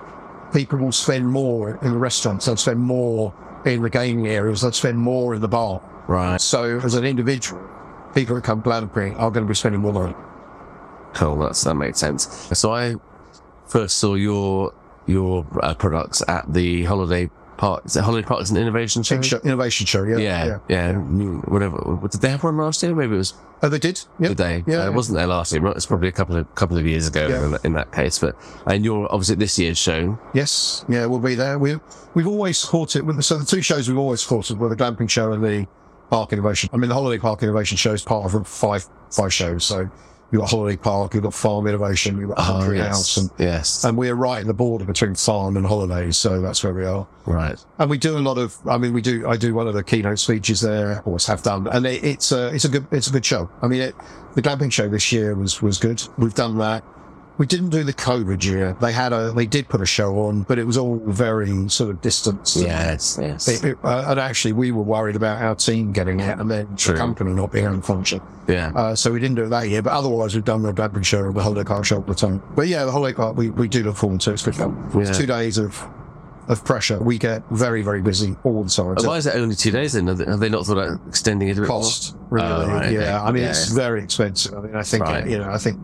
[0.53, 2.45] People will spend more in the restaurants.
[2.45, 3.33] They'll spend more
[3.65, 4.61] in the gaming areas.
[4.61, 5.81] They'll spend more in the bar.
[6.07, 6.39] right.
[6.39, 7.61] So as an individual,
[8.15, 10.15] people that come glamping are going to be spending more money.
[11.13, 11.37] Cool.
[11.39, 12.27] That's, that makes sense.
[12.57, 12.95] So I
[13.65, 14.73] first saw your,
[15.07, 17.85] your uh, products at the holiday park.
[17.85, 19.19] Is it holiday parks and innovation show?
[19.21, 20.17] Show- Innovation show, yeah.
[20.17, 20.59] Yeah.
[20.69, 20.93] Yeah.
[20.93, 21.99] mm, Whatever.
[22.07, 22.93] Did they have one last year?
[22.93, 23.99] Maybe it was Oh, they did?
[24.19, 24.27] Yeah.
[24.27, 24.63] Did they?
[24.67, 24.83] Yeah.
[24.83, 25.65] Uh, it wasn't there last year.
[25.69, 27.45] It's probably a couple of couple of years ago Yeah.
[27.45, 28.19] in, that- in that case.
[28.19, 28.35] But
[28.67, 30.19] and you're obviously this year's show.
[30.35, 30.85] Yes.
[30.87, 31.57] Yeah, we'll be there.
[31.57, 31.77] We,
[32.13, 35.31] we've always supported, with so the two shows we've always supported were the glamping show
[35.31, 35.65] and the
[36.11, 36.69] park innovation.
[36.71, 39.65] I mean, the holiday park innovation show is part of five, five shows.
[39.65, 39.89] So
[40.31, 43.83] you've got holiday park, you've got farm innovation, you've got ah, country house and, yes.
[43.83, 46.17] and we're right in the border between farm and holidays.
[46.17, 47.07] So that's where we are.
[47.25, 47.63] right.
[47.79, 49.83] And we do a lot of, I mean, we do, I do one of the
[49.83, 51.67] keynote speeches there, always have done.
[51.67, 53.49] And it, it's a, it's a good, it's a good show.
[53.61, 53.95] I mean, it,
[54.35, 56.01] the glamping show this year was, was good.
[56.17, 56.83] We've done that.
[57.37, 58.75] We didn't do the COVID year.
[58.81, 61.91] They had a, they did put a show on, but it was all very sort
[61.91, 62.55] of distanced.
[62.57, 63.47] Yeah, it's, yes.
[63.47, 66.75] It- it- uh, and actually, we were worried about our team getting it and then
[66.75, 66.93] True.
[66.93, 68.21] the company not being able to function.
[68.47, 68.71] yeah.
[68.75, 71.25] Uh, so we didn't do it that year, but otherwise we've done the Bradbury show
[71.25, 72.41] and the Holiday Park show all the time.
[72.55, 74.31] But yeah, the Holiday Park, we, we do look forward to.
[74.33, 74.89] It's good fun.
[74.95, 75.01] Yeah.
[75.01, 75.79] It's two days of,
[76.47, 76.97] of pressure.
[76.97, 78.95] We get very, very busy all the time.
[79.05, 80.07] Why is it only two days then?
[80.07, 82.47] Have they- have they not thought about extending it a bit cost, really.
[82.47, 82.99] Oh, right, yeah.
[82.99, 83.09] okay.
[83.11, 84.55] I mean, Yeah, it's very expensive.
[84.55, 85.27] I mean, I think, Right.
[85.27, 85.79] you know, I think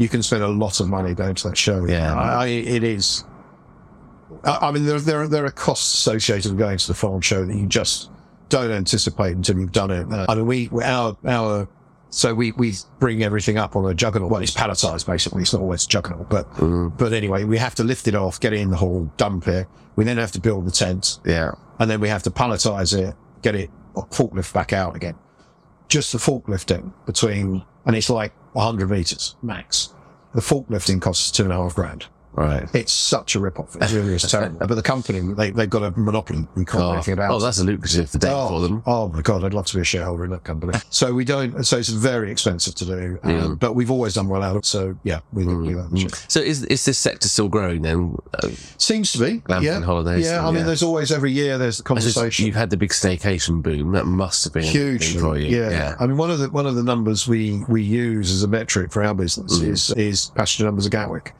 [0.00, 1.84] you can spend a lot of money going to that show.
[1.86, 2.14] Yeah.
[2.14, 3.24] I, I, it is.
[4.44, 7.20] I, I mean, there, there, are- there are costs associated with going to the farm
[7.20, 8.10] show that you just
[8.48, 10.10] don't anticipate until you've done it.
[10.10, 11.68] Uh, I mean, we, our, our,
[12.08, 14.30] so we, we bring everything up on a juggernaut.
[14.30, 15.42] Well, it's palletized basically.
[15.42, 16.96] It's not always a juggernaut, but, Mm.
[16.96, 19.68] but anyway, we have to lift it off, get it in the hall, dump it.
[19.96, 21.52] We then have to build the tent Yeah.
[21.78, 25.14] and then we have to palletize it, get it forklift back out again.
[25.88, 29.94] Just the forklifting between, and it's like 100 meters max.
[30.34, 32.06] The forklifting costs two and a half grand.
[32.32, 32.68] Right.
[32.74, 33.74] It's such a rip-off.
[33.76, 34.58] It really is terrible.
[34.66, 36.46] But the company, they, they've got a monopoly.
[36.54, 38.82] We can't do Oh, anything about oh, that's a lucrative day Oh, for them.
[38.86, 40.78] oh my god, I'd love to be a shareholder in that company.
[40.90, 41.64] so we don't.
[41.66, 43.54] So it's very expensive to do, um, Yeah.
[43.58, 44.64] but we've always done well out of it.
[44.66, 46.24] So yeah, we we love it.
[46.28, 48.16] So is is this sector still growing then?
[48.34, 49.42] Uh, Seems to be.
[49.60, 50.62] Yeah, holidays, Yeah, I mean, yeah.
[50.64, 52.46] there's always every year there's the conversation.
[52.46, 53.92] you've had the big staycation boom.
[53.92, 55.48] That must have been huge for you.
[55.56, 55.96] Yeah.
[55.98, 58.92] I mean, one of the one of the numbers we we use as a metric
[58.92, 59.68] for our business Mm.
[59.68, 61.34] is is passenger numbers of Gatwick.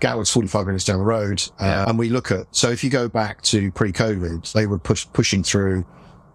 [0.00, 1.84] Gatwick's 45 minutes down the road, uh, Yeah.
[1.88, 5.42] and we look at so if you go back to pre-COVID, they were push, pushing
[5.42, 5.84] through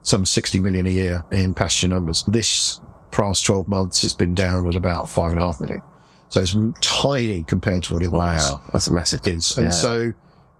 [0.03, 2.23] some 60 million a year in passenger numbers.
[2.27, 2.79] This
[3.11, 5.81] past 12 months, it's been down at about five and a half million.
[6.29, 9.25] So it's tiny compared to what it was Wow, that's a massive.
[9.27, 9.55] is.
[9.57, 9.71] And Yeah.
[9.71, 10.13] so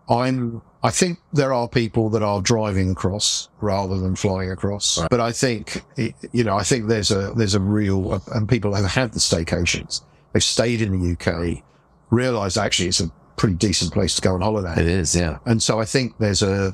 [0.10, 5.00] I'm, I think there are people that are driving across rather than flying across.
[5.00, 5.10] Right.
[5.10, 8.74] But I think, it, you know, I think there's a, there's a real, and people
[8.76, 10.02] have had the staycations.
[10.34, 11.64] They've stayed in the UK,
[12.14, 14.74] realized actually it's a pretty decent place to go on holiday.
[14.80, 15.40] It is, yeah.
[15.46, 16.74] And so I think there's a,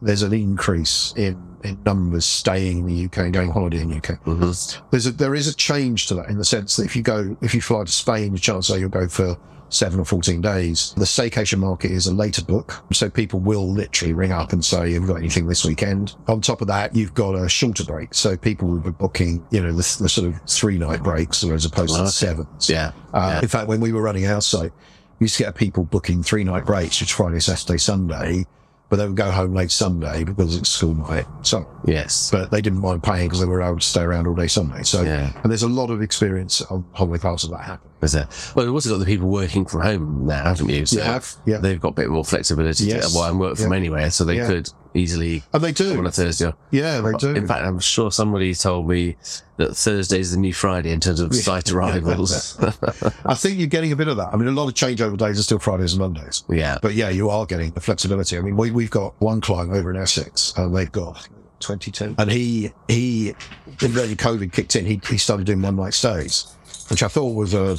[0.00, 3.96] there's an increase in, in numbers staying in the UK and going holiday in the
[3.96, 4.18] UK.
[4.20, 4.50] hmm
[4.90, 7.36] There's a, there is a change to that in the sense that if you go,
[7.42, 9.36] if you fly to Spain, the chances are you'll go for
[9.70, 10.94] seven or 14 days.
[10.96, 12.82] The staycation market is a later book.
[12.92, 16.14] So people will literally ring up and say, have you got anything this weekend?
[16.26, 18.14] On top of that, you've got a shorter break.
[18.14, 21.64] So people will be booking, you know, the, the sort of three night breaks as
[21.64, 22.68] opposed to sevens.
[22.68, 22.92] Yeah.
[23.12, 23.42] Uh, yeah.
[23.42, 24.72] In fact, when we were running our site,
[25.18, 28.46] we used to get people booking three night breaks, which is Friday, Saturday, Sunday,
[28.88, 31.26] but they would go home late Sunday because it's school night.
[31.42, 32.30] So Yes.
[32.30, 34.82] but they didn't mind paying because they were able to stay around all day Sunday.
[34.82, 35.30] So, Yeah.
[35.42, 37.92] and there's a lot of experience on holiday parts of that happening.
[38.00, 38.28] Is there?
[38.54, 40.86] Well, you've also got the people working from home now, haven't you?
[40.86, 41.58] So You have, yeah.
[41.58, 43.12] They've got a bit more flexibility Yes.
[43.12, 43.78] to well, and work from Yeah.
[43.78, 44.46] anywhere, so they Yeah.
[44.46, 45.98] could easily And they do.
[45.98, 46.52] on a Thursday.
[46.70, 47.34] Yeah, they do.
[47.34, 49.16] In fact, I'm sure somebody told me
[49.56, 52.56] that Thursday is the new Friday in terms of site arrivals.
[53.24, 54.30] I think you're getting a bit of that.
[54.32, 56.44] I mean, a lot of changeover days are still Fridays and Mondays.
[56.48, 56.78] yeah.
[56.80, 58.38] But yeah, you are getting the flexibility.
[58.38, 61.28] I mean, we, we've got one client over in Essex and they've got
[61.60, 62.14] 22.
[62.18, 63.34] And he, he,
[63.80, 66.54] when COVID kicked in, he, he started doing one night stays,
[66.88, 67.76] which I thought was a,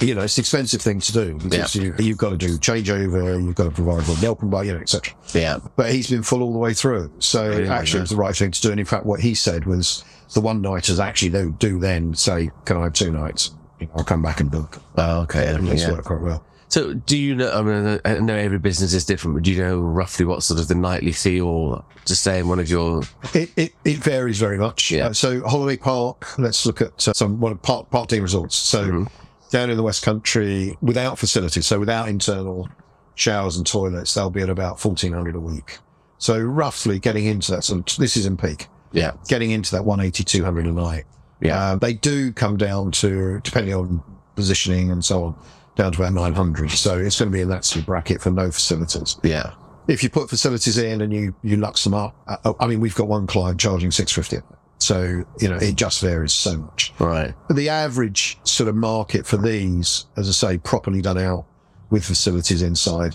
[0.00, 3.42] you know, it's an expensive thing to do because you, you've got to do changeover,
[3.42, 5.14] you've got to provide for help and buy, you know, etc.
[5.32, 5.58] Yeah.
[5.76, 7.12] but he's been full all the way through.
[7.18, 8.00] So Really, actually, yeah.
[8.00, 8.70] it was the right thing to do.
[8.70, 12.50] And in fact, what he said was the one nighters actually would do then say,
[12.64, 13.52] "Can I have two nights?
[13.94, 15.46] I'll come back and book." Oh, okay.
[15.46, 15.92] And it's yeah.
[15.92, 16.44] worked quite well.
[16.68, 17.52] So, do you know?
[17.52, 20.58] I mean, I know every business is different, but do you know roughly what sort
[20.58, 23.02] of the nightly fee or to stay in one of your?
[23.32, 24.90] It, it, it varies very much.
[24.90, 25.06] Yeah.
[25.08, 28.56] Uh, so Holiday Park, let's look at uh, some one of park, Parkdean Resorts.
[28.56, 29.10] So Mhm.
[29.54, 32.68] Down in the West Country, without facilities, so without internal
[33.14, 35.78] showers and toilets, they'll be at about fourteen hundred a week.
[36.18, 37.62] So roughly getting into that.
[37.62, 38.66] So this is in peak.
[38.92, 39.12] Yeah.
[39.28, 41.04] Getting into that 180, 200 a night.
[41.40, 41.58] Yeah.
[41.60, 44.02] Uh, they do come down to, depending on
[44.36, 45.34] positioning and so on,
[45.76, 46.70] down to about 900.
[46.70, 49.18] So it's going to be in that sort of bracket for no facilities.
[49.22, 49.52] Yeah.
[49.88, 52.94] If you put facilities in and you, you lux them up, uh, I mean, we've
[52.94, 54.46] got one client charging 650.
[54.78, 56.92] So, you know, it just varies so much.
[56.98, 57.34] Right.
[57.48, 61.46] But the average sort of market for these, as I say, properly done out
[61.90, 63.14] with facilities inside,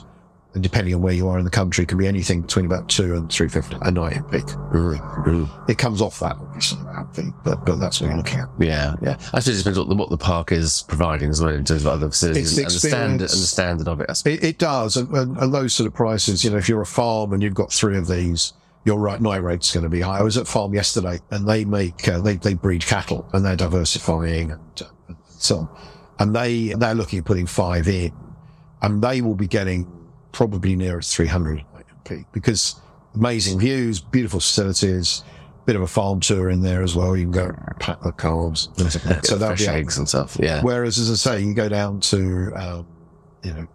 [0.56, 3.16] and depending on where you are in the country, can be anything between about two
[3.16, 4.46] and 350 a night in peak.
[4.46, 5.70] Mm.
[5.70, 6.80] It comes off that, obviously,
[7.44, 8.50] but, but that's what you're looking at.
[8.58, 9.18] Yeah, yeah.
[9.34, 11.86] I suppose it depends what the, what the park is providing as well in terms
[11.86, 14.10] of other facilities It's and, and the standard and the standard of it.
[14.26, 16.44] It, it does, and, and, and those sort of prices.
[16.44, 18.54] You know, if you're a farm and you've got three of these,
[18.86, 20.20] your right night rate's going to be high.
[20.20, 23.56] I was at farm yesterday, and they make uh, they they breed cattle, and they're
[23.56, 25.70] diversifying and, uh, so on.
[26.20, 28.12] And they they're looking at putting five in,
[28.82, 29.88] and they will be getting
[30.32, 31.66] probably near 300
[32.32, 32.76] because
[33.16, 35.24] amazing views, beautiful facilities,
[35.66, 37.16] bit of a farm tour in there as well.
[37.16, 38.70] You can go pack the calves.
[39.24, 40.38] So that'll fresh be eggs and stuff.
[40.40, 40.62] Yeah.
[40.64, 42.88] Whereas, as I say, you go down to, um,
[43.44, 43.68] you know,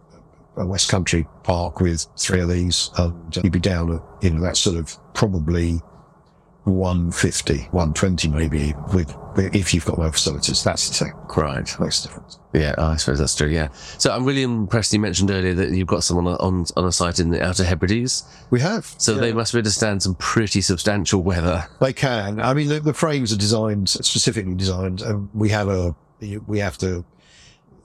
[0.57, 4.40] a West Country park with three of these, and you'd be down at, you know,
[4.43, 5.81] that sort of probably
[6.64, 10.64] 150, 120 maybe with, if you've got no facilities.
[10.64, 11.12] That's the thing.
[11.37, 11.69] Right.
[11.81, 12.38] Makes a difference.
[12.55, 13.49] Yeah, I suppose that's true.
[13.49, 13.69] Yeah.
[13.99, 14.93] So I'm really impressed.
[14.93, 18.25] You mentioned earlier that you've got someone on on a site in the Outer Hebrides.
[18.51, 18.87] We have.
[18.99, 19.21] So Yeah.
[19.21, 21.67] they must withstand some pretty substantial weather.
[21.81, 22.40] They can.
[22.40, 25.95] I mean, the, the frames are designed, specifically designed, and we have a,
[26.47, 27.05] we have to,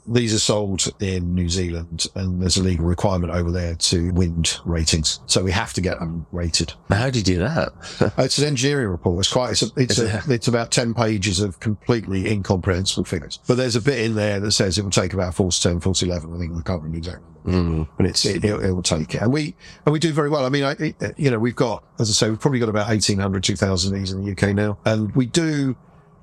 [0.07, 4.57] these are sold in New Zealand and there's a legal requirement over there to wind
[4.65, 5.19] ratings.
[5.27, 6.73] So we have to get them rated.
[6.89, 7.69] How do you do that?
[8.01, 9.19] Uh, It's an engineering report.
[9.19, 13.39] It's quite, it's, a, it's, a, it's about 10 pages of completely incomprehensible figures.
[13.47, 15.79] But there's a bit in there that says it will take about 4 to 10,
[15.79, 16.33] 4 to 11.
[16.33, 17.25] I think I can't remember exactly.
[17.45, 17.87] Mm.
[17.97, 19.21] But it's, it, it, it will take it.
[19.21, 20.45] And we, and we do very well.
[20.45, 22.87] I mean, I, it- you know, we've got, as I say, we've probably got about
[22.87, 24.77] 1800, 2000 of these in the UK now.
[24.85, 25.75] And we do,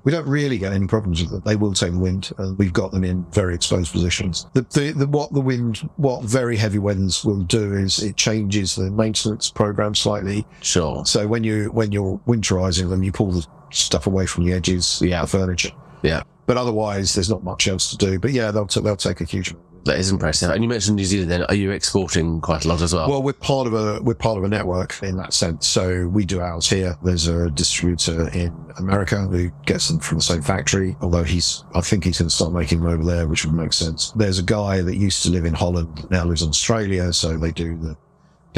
[0.07, 1.41] we don't really get any problems with them.
[1.43, 4.45] They will take the wind and we've got them in very exposed positions.
[4.53, 8.77] The, the, the, what the wind, what very heavy winds will do is it changes
[8.77, 10.47] the maintenance program slightly.
[10.61, 11.05] Sure.
[11.05, 15.01] So when you, when you're winterizing them, you pull the stuff away from the edges,
[15.03, 15.23] Yeah.
[15.23, 15.71] the furniture.
[16.03, 16.23] Yeah.
[16.45, 18.17] But otherwise, there's not much else to do.
[18.17, 19.66] But yeah, they'll, t- they'll take a huge amount.
[19.87, 20.51] That is impressive.
[20.51, 21.31] And you mentioned New Zealand.
[21.31, 23.09] Then are you exporting quite a lot as well?
[23.09, 25.67] Well, we're part of a we're part of a network in that sense.
[25.67, 26.97] So we do ours here.
[27.03, 30.95] There's a distributor in America who gets them from the same factory.
[31.01, 33.73] Although he's, I think he's going to start making them over there, which would make
[33.73, 34.11] sense.
[34.11, 37.51] There's a guy that used to live in Holland, now lives in Australia, so they
[37.51, 37.97] do the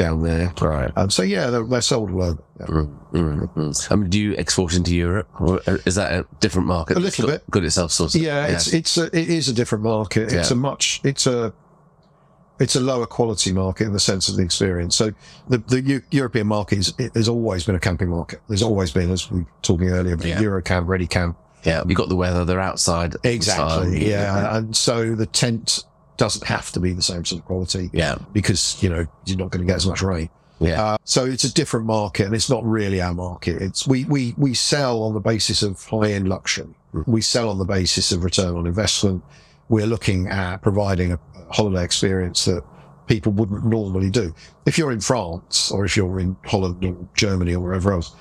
[0.02, 0.52] down there.
[0.60, 0.90] right.
[0.96, 2.42] Um, so yeah, they're, they're sold all over.
[2.58, 2.66] Yeah.
[2.66, 3.92] Mm, mm, mm.
[3.92, 6.96] I mean, do you export into Europe, or is that a different market?
[6.96, 7.42] A little bit.
[7.50, 8.20] Good itself, sort of.
[8.20, 10.32] Yeah, it's it's a, it is a different market.
[10.32, 10.56] It's Yeah.
[10.56, 11.52] a much it's a
[12.58, 14.94] it's a lower quality market in the sense of the experience.
[14.96, 15.12] So
[15.48, 18.40] the the Eu- European market is it has always been a camping market.
[18.48, 20.40] There's always been, as we were talking earlier, about Yeah.
[20.42, 21.36] Eurocamp, ReadyCamp.
[21.64, 21.82] yeah.
[21.86, 22.44] You got the weather.
[22.44, 23.12] They're outside.
[23.12, 24.10] the Exactly.
[24.10, 25.84] Yeah, and so the tent
[26.20, 28.16] doesn't have to be the same sort of quality Yeah.
[28.32, 30.28] because you know you're not going to get as much rain.
[30.60, 30.82] Yeah.
[30.84, 33.62] Uh, so it's a different market and it's not really our market.
[33.62, 36.68] It's we, we, we sell on the basis of high end luxury.
[37.06, 39.24] We sell on the basis of return on investment.
[39.70, 41.18] We're looking at providing a
[41.50, 42.62] holiday experience that
[43.06, 44.34] people wouldn't normally do.
[44.66, 48.14] If you're in France or if you're in Holland or Germany or wherever else,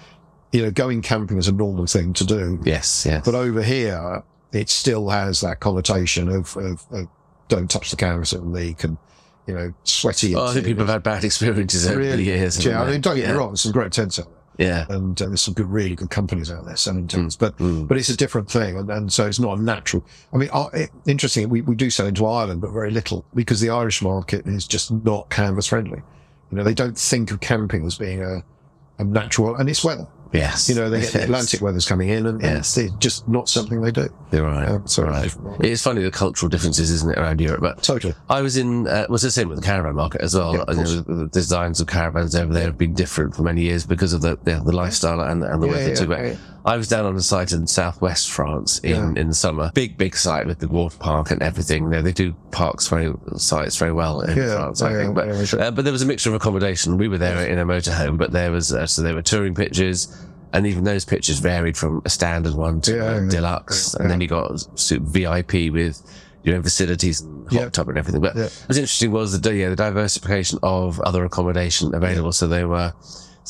[0.53, 2.59] you know, going camping is a normal thing to do.
[2.63, 3.05] yes.
[3.05, 3.25] Yes.
[3.25, 7.07] But over here, it still has that connotation of, of, of
[7.49, 8.97] don't touch the canvas and leak and,
[9.45, 10.33] you know, sweaty.
[10.35, 12.63] Oh, I think people have had bad experiences over the years.
[12.65, 13.31] Yeah, I mean, don't get they?
[13.33, 14.85] me wrong, there's some great tents out there Yeah.
[14.95, 17.87] and uh, there's some good, really good companies out there selling tents, but Mm.
[17.87, 20.05] but it's a different thing, and, and so it's not a natural.
[20.33, 21.49] I mean, uh, it, interesting.
[21.49, 24.91] We we do sell into Ireland, but very little because the Irish market is just
[24.91, 26.01] not canvas friendly.
[26.51, 28.43] You know, they don't think of camping as being a
[28.99, 30.07] a natural, and it's weather.
[30.31, 30.69] Yes.
[30.69, 31.25] You know, they get the Yes.
[31.25, 32.77] Atlantic weather's coming in, and, Yes.
[32.77, 34.09] and it's just not something they do.
[34.31, 34.69] You're right.
[34.69, 35.35] Um, so right.
[35.59, 37.61] It's funny the cultural differences, isn't it, around Europe?
[37.61, 38.13] But Totally.
[38.29, 40.53] I was in, uh, was the same with the caravan market as well.
[40.55, 43.85] Yeah, You know, the designs of caravans over there have been different for many years
[43.85, 46.09] because of the the, the lifestyle and, and the Yeah, weather yeah, too.
[46.11, 46.35] Yeah.
[46.65, 49.71] I was down on a site in southwest France in, in the summer.
[49.73, 51.83] Big, big site with the water park and everything.
[51.85, 55.15] You know, they do parks very, sites very well in France, I think.
[55.15, 55.61] But, sure.
[55.61, 56.97] uh, but there was a mixture of accommodation.
[56.97, 60.18] We were there in a motorhome, but there was, uh, so there were touring pitches.
[60.53, 63.93] And even those pictures varied from a standard one to Yeah, a deluxe.
[63.95, 64.01] yeah.
[64.01, 64.51] And then you got
[65.01, 66.01] VIP with
[66.43, 67.69] your own facilities and hot Yeah.
[67.69, 68.21] tub and everything.
[68.21, 68.43] But Yeah.
[68.43, 72.31] what was interesting was the yeah, the diversification of other accommodation available.
[72.31, 72.93] So they were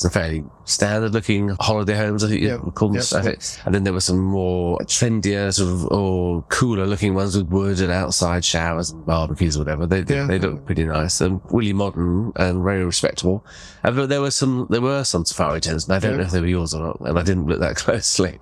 [0.00, 2.54] some fairly standard looking holiday homes, I think Yeah.
[2.64, 3.02] you call them.
[3.14, 3.38] I think.
[3.66, 7.80] And then there were some more trendier, sort of, or cooler looking ones with wood
[7.80, 9.84] and outside showers and barbecues or whatever.
[9.86, 10.24] They, Yeah.
[10.26, 13.44] they look pretty nice and really modern and very respectable.
[13.82, 16.16] And but there were some, there were some safari tents and I don't Yeah.
[16.16, 17.00] know if they were yours or not.
[17.00, 18.38] And I didn't look that closely.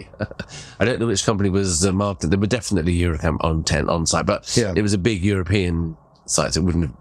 [0.79, 2.31] I don't know which company was uh, marketing.
[2.31, 4.75] They were definitely Eurocamp on tent on site, but Yeah.
[4.77, 6.55] it was a big European site.
[6.55, 6.94] So it wouldn't have,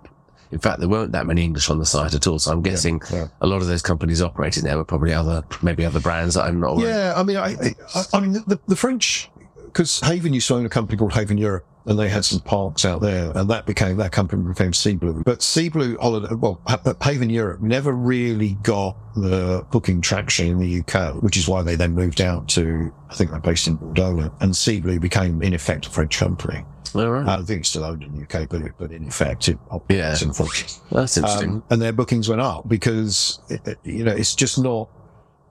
[0.51, 2.39] in fact, there weren't that many English on the site at all.
[2.39, 3.27] So I'm guessing yeah.
[3.41, 6.59] a lot of those companies operating there were probably other, maybe other brands that I'm
[6.59, 6.87] not aware.
[6.87, 7.55] Yeah, I mean, I,
[7.95, 9.29] I, I mean, the, the French,
[9.67, 12.83] because Haven used to own a company called Haven Europe, and they had some parks
[12.85, 15.23] out there, and that became that company became Siblu.
[15.23, 20.79] But Siblu Holiday, well, but Haven Europe never really got the booking traction in the
[20.81, 24.31] UK, which is why they then moved out to, I think they're based in Bordeaux,
[24.41, 26.65] and Siblu became in effect a French company.
[26.95, 27.27] All right.
[27.27, 29.57] I think it's still owned in the UK, but it, but in effect, it
[29.89, 30.15] Yeah.
[30.21, 30.81] in France.
[30.91, 31.49] That's interesting.
[31.49, 34.89] Um, and their bookings went up because, it, it- you know, it's just not,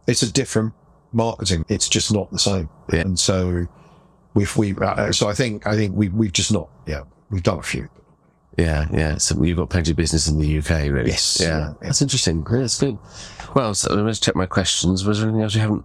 [0.06, 0.72] it's a different
[1.12, 1.64] marketing.
[1.68, 2.68] It's just not the same.
[2.92, 3.00] Yeah.
[3.00, 3.66] And so
[4.36, 7.58] we've, we, uh, so I think, I think we, we've just not, yeah, we've done
[7.58, 7.88] a few.
[8.56, 9.16] yeah, yeah.
[9.16, 11.10] So you've got plenty of business in the UK, really.
[11.10, 11.38] Yes.
[11.40, 11.48] Yeah.
[11.48, 11.72] Yeah.
[11.80, 12.46] That's interesting.
[12.48, 12.98] Yeah, That's good.
[13.54, 15.04] Well, so let's check my questions.
[15.04, 15.84] Was there anything else you haven't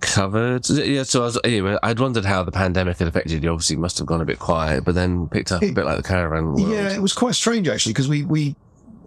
[0.00, 0.68] covered?
[0.70, 3.50] Yeah, so I was, anyway, I'd wondered how the pandemic had affected you.
[3.50, 5.98] Obviously, it must have gone a bit quiet, but then picked up a bit like
[5.98, 6.60] the caravan world.
[6.60, 8.56] Yeah, it was quite strange actually because we, we,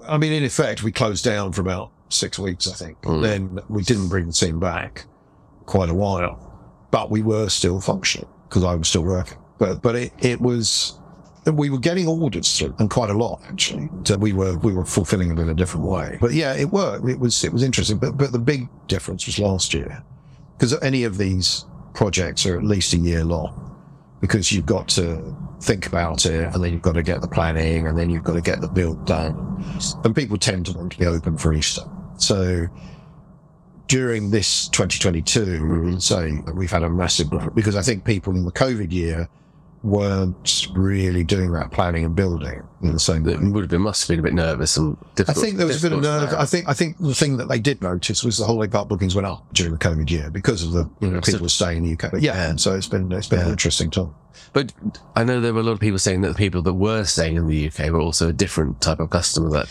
[0.08, 3.02] I mean, in effect, we closed down for about six weeks, I think.
[3.02, 3.22] Mm.
[3.24, 5.06] Then we didn't bring the team back
[5.66, 6.40] quite a while,
[6.92, 9.38] but we were still functioning because I was still working.
[9.58, 10.98] But, but it, it was,
[11.46, 13.90] we were getting orders through and quite a lot actually.
[14.06, 16.18] So we were, we were fulfilling it in a different way.
[16.22, 17.06] But yeah, it worked.
[17.06, 17.98] It was, it was interesting.
[17.98, 20.02] But, but the big difference was last year
[20.58, 23.76] because any of these projects are at least a year long
[24.22, 27.88] because you've got to think about it and then you've got to get the planning
[27.88, 29.62] and then you've got to get the build done.
[30.06, 31.82] And people tend to want to be open for Easter.
[32.18, 32.68] So
[33.88, 35.98] during this 2022, we would mm-hmm.
[36.00, 39.30] say that we've had a massive because I think people in the COVID year
[39.86, 43.34] weren't really doing that planning and building in the same way.
[43.34, 45.38] It would have been, must have been a bit nervous and difficult.
[45.38, 46.34] I think there was a bit of nerve.
[46.34, 49.14] I think I think the thing that they did notice was the holiday park bookings
[49.14, 51.84] went up during the COVID year because of the you know people were staying in
[51.84, 52.12] the UK.
[52.12, 52.56] But yeah, Yeah.
[52.56, 54.14] so it's been it's been an interesting time.
[54.54, 54.74] But
[55.16, 57.36] I know there were a lot of people saying that the people that were staying
[57.36, 59.68] in the UK were also a different type of customer that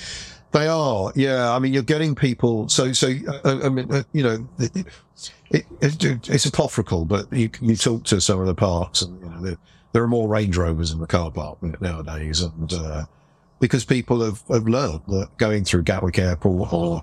[0.55, 1.53] They are, yeah.
[1.53, 2.69] I mean, you're getting people.
[2.69, 3.13] So, so
[3.45, 4.87] uh, I mean, uh, you know, it,
[5.51, 9.29] it, it, it's apocryphal, but you you talk to some of the parks, and you
[9.29, 9.57] know, there,
[9.91, 13.05] there are more Range Rovers in the car park nowadays, and uh,
[13.59, 17.03] because people have, have learned that going through Gatwick Airport or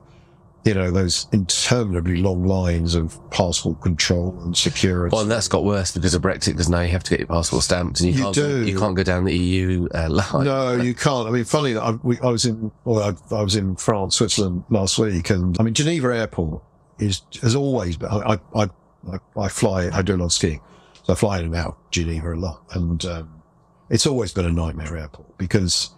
[0.64, 5.12] you know those interminably long lines of passport control and security.
[5.12, 7.28] Well, and that's got worse because of Brexit, because now you have to get your
[7.28, 8.66] passport stamped, and you, You can't do.
[8.68, 10.46] you can't go down the EU uh, line.
[10.46, 11.28] No, you can't.
[11.28, 14.16] I mean, funny that I, we, I was in, well, I, I was in France,
[14.16, 16.62] Switzerland last week, and I mean, Geneva Airport
[17.00, 18.10] is has always been.
[18.10, 18.70] I, I,
[19.12, 19.90] I, I fly.
[19.92, 20.62] I do a lot of skiing,
[21.04, 23.42] so I fly in and out of Geneva a lot, and um,
[23.90, 25.90] it's always been a nightmare airport because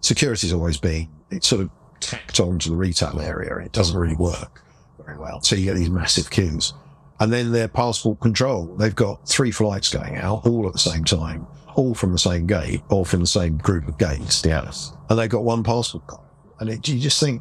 [0.00, 1.08] security's always been.
[1.30, 1.70] It's sort of
[2.00, 3.56] tacked onto the retail area.
[3.58, 4.62] It doesn't really work
[5.04, 5.40] very well.
[5.42, 6.72] So you get these massive queues.
[7.20, 8.66] And then their passport control.
[8.76, 12.46] They've got three flights going out all at the same time, all from the same
[12.46, 14.44] gate, all from the same group of gates.
[14.44, 14.92] Yes.
[15.08, 16.22] And they've got one passport card.
[16.60, 17.40] And it, you just think,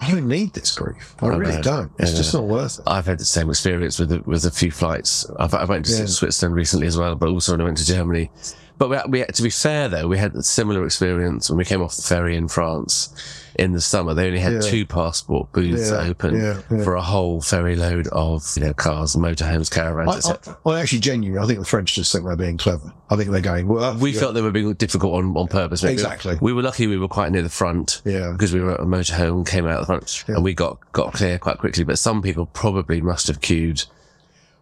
[0.00, 1.14] I don't need this grief.
[1.20, 1.62] I I really know.
[1.62, 1.92] don't.
[1.98, 2.16] It's Yeah.
[2.18, 2.84] just not worth it.
[2.86, 5.24] I've had the same experience with with a few flights.
[5.38, 6.06] I've, I went to Yeah.
[6.06, 8.30] Switzerland recently as well, but also when I went to Germany.
[8.78, 11.80] But we, we, to be fair though, we had a similar experience when we came
[11.82, 13.14] off the ferry in France
[13.58, 14.12] in the summer.
[14.12, 14.60] They only had Yeah.
[14.60, 19.16] two passport booths Yeah, open yeah, for a whole ferry load of you know cars,
[19.16, 20.58] motorhomes, caravans, etc.
[20.66, 22.92] I actually genuinely, I think the French just think they're being clever.
[23.08, 25.82] I think they're going, well, We felt they were being difficult on, on purpose.
[25.82, 25.94] maybe.
[25.94, 26.36] Exactly.
[26.42, 28.02] We were lucky we were quite near the front.
[28.04, 28.32] Yeah.
[28.32, 31.14] Because we were at a motorhome came out of the front and we got, got
[31.14, 31.84] clear quite quickly.
[31.84, 33.84] But some people probably must have queued.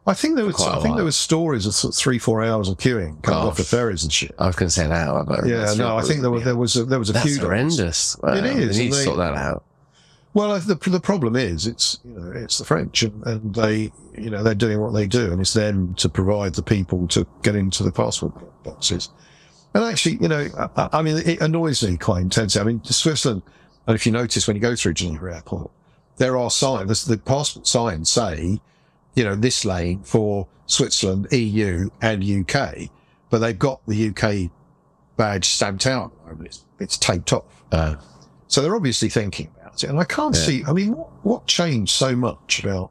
[0.06, 2.68] I think there was, I think there was stories of sort of three, four hours
[2.68, 4.34] of queuing coming off the ferries and shit.
[4.38, 6.56] I was going to say an hour, but Yeah, no, I think there was, there
[6.56, 7.40] was a, there was a That's few.
[7.40, 8.14] horrendous.
[8.22, 9.64] It is, They need to they- sort that out.
[10.34, 14.30] Well, the the problem is it's you know it's the French and, and they you
[14.30, 17.54] know they're doing what they do and it's them to provide the people to get
[17.54, 18.32] into the passport
[18.64, 19.10] boxes.
[19.74, 22.60] And actually, you know, I, I mean, it annoys me quite intensely.
[22.60, 23.42] I mean, Switzerland,
[23.86, 25.70] and if you notice when you go through Geneva Airport,
[26.16, 27.04] there are signs.
[27.04, 28.60] The passport signs say,
[29.14, 32.90] you know, this lane for Switzerland, EU, and UK,
[33.30, 34.50] but they've got the UK
[35.16, 36.12] badge stamped out.
[36.40, 37.44] It's, it's taped off.
[37.72, 37.96] Uh,
[38.46, 39.88] So they're obviously thinking about it.
[39.90, 40.42] And I can't Yeah.
[40.42, 42.90] see, I mean, what, what changed so much about,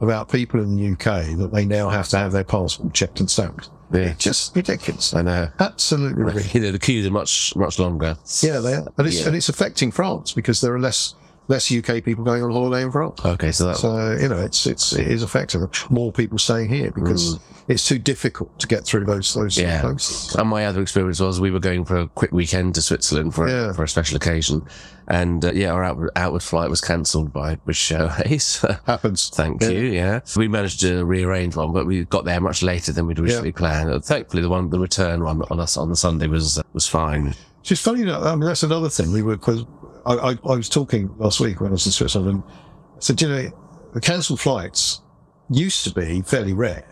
[0.00, 3.30] about people in the UK that they now have to have their passport checked and
[3.30, 3.70] stamped?
[3.92, 5.14] yeah, Just ridiculous.
[5.14, 5.48] I know.
[5.58, 6.54] Absolutely ridiculous.
[6.54, 8.16] You know, the queues are much, much longer.
[8.42, 8.86] Yeah, they are.
[8.98, 9.28] And it's, Yeah.
[9.28, 11.14] and it's affecting France because there are less,
[11.48, 13.20] less UK people going on holiday in France.
[13.24, 15.70] Okay, so So, you know, it's, it's, it is affecting them.
[15.90, 17.38] more people staying here because
[17.68, 19.62] it's too difficult to get through those, those Mm.
[19.62, 19.80] Yeah.
[19.80, 20.34] places.
[20.36, 23.48] And my other experience was we were going for a quick weekend to Switzerland for,
[23.48, 23.70] Yeah.
[23.70, 24.62] a, for a special occasion.
[25.08, 28.62] And uh, yeah, our outward, outward flight was cancelled by British Airways.
[28.86, 29.30] Happens.
[29.30, 29.68] Thank Yeah.
[29.70, 29.80] you.
[29.86, 30.20] Yeah.
[30.36, 33.90] We managed to rearrange one, but we got there much later than we'd originally planned.
[33.90, 36.86] Uh, Thankfully, the one, the return one on us on the Sunday was, uh, was
[36.86, 37.28] fine.
[37.60, 39.12] It's just funny, that, I mean, that's another thing.
[39.12, 39.64] We were, because
[40.08, 43.28] I, I, I was talking last week when I was in Switzerland I said, you
[43.28, 43.50] know,
[43.94, 45.02] the cancelled flights
[45.50, 46.84] used to be fairly rare,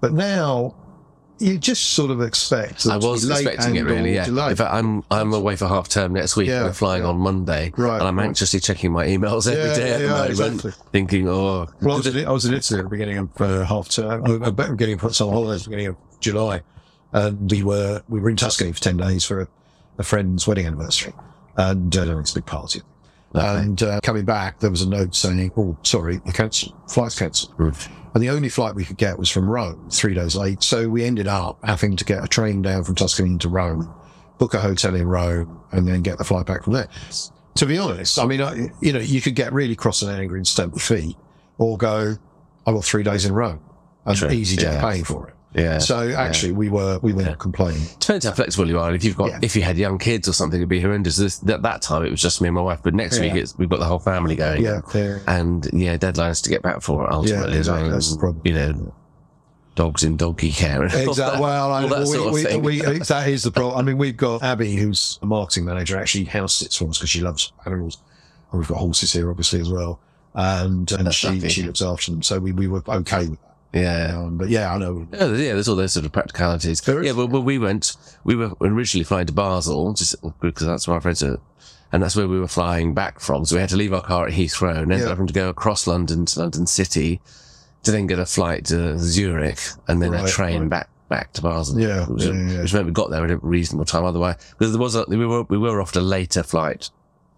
[0.00, 0.76] but now
[1.40, 2.86] you just sort of expect.
[2.86, 4.24] I was expecting it really, yeah.
[4.24, 4.52] delayed.
[4.52, 6.46] In fact, I'm I'm away for half term next week.
[6.48, 7.08] Yeah, We're flying yeah.
[7.08, 10.30] on Monday, Right, and I'm anxiously checking my emails every Yeah, day at the moment,
[10.30, 10.72] exactly.
[10.92, 13.64] thinking, oh, Well, I was, in, I was in Italy at the beginning of uh,
[13.64, 16.62] half term, uh, uh, beginning of summer holidays, at the beginning of July,
[17.12, 19.48] and we were we were in Tuscany for ten days for a,
[19.98, 21.12] a friend's wedding anniversary,
[21.56, 22.82] and uh, it's a big party.
[23.34, 23.44] Okay.
[23.46, 27.52] And uh, coming back, there was a note saying, "Oh, sorry, the cancel flight's cancelled."
[28.14, 30.62] And the only flight we could get was from Rome, three days late.
[30.62, 33.92] So we ended up having to get a train down from Tuscany to Rome,
[34.38, 36.88] book a hotel in Rome, and then get the flight back from there.
[37.56, 40.38] To be honest, I mean, I, you know, you could get really cross and angry
[40.38, 41.16] and stamp your feet,
[41.58, 42.14] or go,
[42.66, 43.60] I got three days in Rome.
[44.06, 44.28] and True.
[44.28, 44.80] EasyJet Yeah.
[44.80, 45.34] paying for it.
[45.54, 45.78] Yeah.
[45.78, 47.82] So actually, we were we weren't complaining.
[48.00, 48.92] Depends how flexible you are.
[48.92, 49.38] If you've got, Yeah.
[49.42, 51.16] if you had young kids or something, it'd be horrendous.
[51.16, 53.32] This, that, that time it was just me and my wife, but next Yeah.
[53.32, 54.62] week it's, we've got the whole family going.
[54.62, 55.18] Yeah, yeah.
[55.28, 57.88] And yeah, deadlines to get back for ultimately Yeah, exactly.
[57.90, 58.42] That's the problem.
[58.44, 58.94] You know,
[59.76, 60.82] dogs in doggy care.
[60.82, 61.40] and all that- Exactly.
[61.40, 61.84] Well, I,
[62.32, 63.78] we, we, we, that is the problem.
[63.78, 67.10] I mean, we've got Abby, who's a marketing manager, actually house sits for us because
[67.10, 67.98] she loves animals.
[68.50, 70.00] And we've got horses here, obviously, as well.
[70.34, 71.48] And, and she, lovely.
[71.48, 72.22] she looks after them.
[72.22, 73.38] So we, we were okay with.
[73.74, 74.16] Yeah.
[74.18, 75.06] Um, but yeah, I know.
[75.12, 76.82] Yeah, there's- yeah, there's all those sort of practicalities.
[76.86, 80.94] Yeah, well, well, we went, we were originally flying to Basel, just because that's where
[80.94, 81.38] our friends are,
[81.92, 83.44] and that's where we were flying back from.
[83.44, 85.04] So we had to leave our car at Heathrow and ended Yeah.
[85.06, 87.20] up having to go across London to London City
[87.82, 89.58] to then get a flight to Zurich
[89.88, 90.70] and then a train right.
[90.70, 91.78] back back to Basel.
[91.78, 92.62] Yeah, which, yeah, yeah.
[92.62, 94.04] which meant we got there at a reasonable time.
[94.04, 96.90] Otherwise, because there was a, we were we were offered a later flight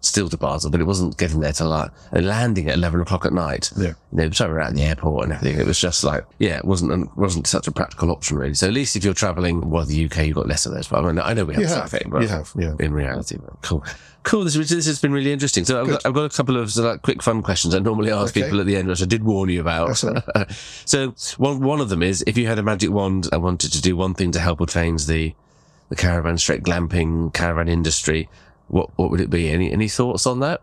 [0.07, 3.25] still to Basel, but it wasn't getting there till like and landing at eleven o'clock
[3.25, 3.93] at night Yeah.
[4.11, 5.59] you know, so we were at the airport and everything.
[5.59, 8.53] It was just like, yeah, it wasn't an, wasn't such a practical option really.
[8.53, 10.87] So at least if you're traveling, well, the UK, you've got less of those.
[10.87, 11.91] But I, mean, I know we have You have.
[12.09, 12.73] but You have, yeah.
[12.79, 13.83] in reality, but cool,
[14.23, 14.43] cool.
[14.43, 15.65] This this has been really interesting.
[15.65, 18.35] So I've got, I've got a couple of like quick fun questions I normally ask
[18.35, 18.43] Okay.
[18.43, 19.97] people at the end, which I did warn you about.
[20.85, 23.81] So one one of them is if you had a magic wand and wanted to
[23.81, 25.33] do one thing to help or change the
[25.89, 28.29] the caravan straight glamping caravan industry,
[28.67, 29.49] what what would it be?
[29.49, 30.61] Any any thoughts on that?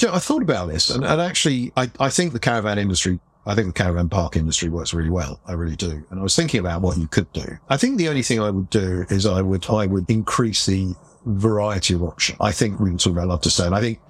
[0.00, 3.18] You know, I thought about this, and, and actually, I, I think the caravan industry,
[3.46, 5.40] I think the caravan park industry works really well.
[5.46, 6.04] I really do.
[6.10, 7.56] And I was thinking about what you could do.
[7.70, 10.94] I think the only thing I would do is I would, I would increase the
[11.24, 12.36] variety of options.
[12.42, 13.64] I think we can talk about love to.
[13.64, 14.00] And I think,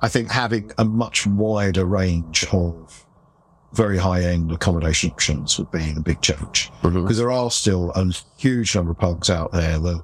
[0.00, 3.04] I think having a much wider range of
[3.74, 7.02] very high end accommodation options would be the big challenge Mhm.
[7.02, 10.02] because there are still a huge number of parks out there that,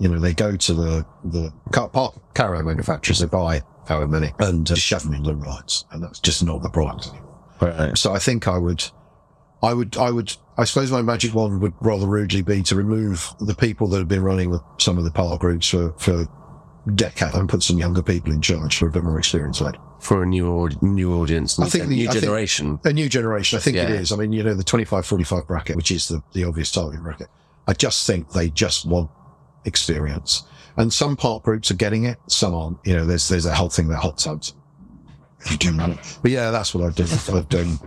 [0.00, 4.32] you know, they go to the, the car park caravan manufacturers, they buy however many
[4.38, 5.84] and uh, shove them in the rides.
[5.92, 7.38] And that's just not the product anymore.
[7.60, 7.96] Right.
[7.98, 8.82] So I think I would,
[9.62, 13.28] I would, I would, I suppose my magic wand would rather rudely be to remove
[13.40, 16.26] the people that have been running with some of the park groups for, for
[16.94, 19.78] decades and put some younger people in charge for a bit more experience later.
[20.00, 22.80] For a new new audience, I think a the- new I think- generation.
[22.84, 23.96] A new generation, I think it Yeah.
[23.96, 24.12] is.
[24.12, 27.28] I mean, you know, the 25, 45 bracket, which is the, the obvious target bracket.
[27.68, 29.10] I just think they just want
[29.64, 30.44] experience.
[30.76, 32.78] And some park groups are getting it, some aren't.
[32.84, 34.54] You know, there's, there's a whole thing that hot tubs.
[35.50, 35.76] You do.
[35.76, 37.06] But yeah, that's what I'd do.
[37.34, 37.78] I'd, do.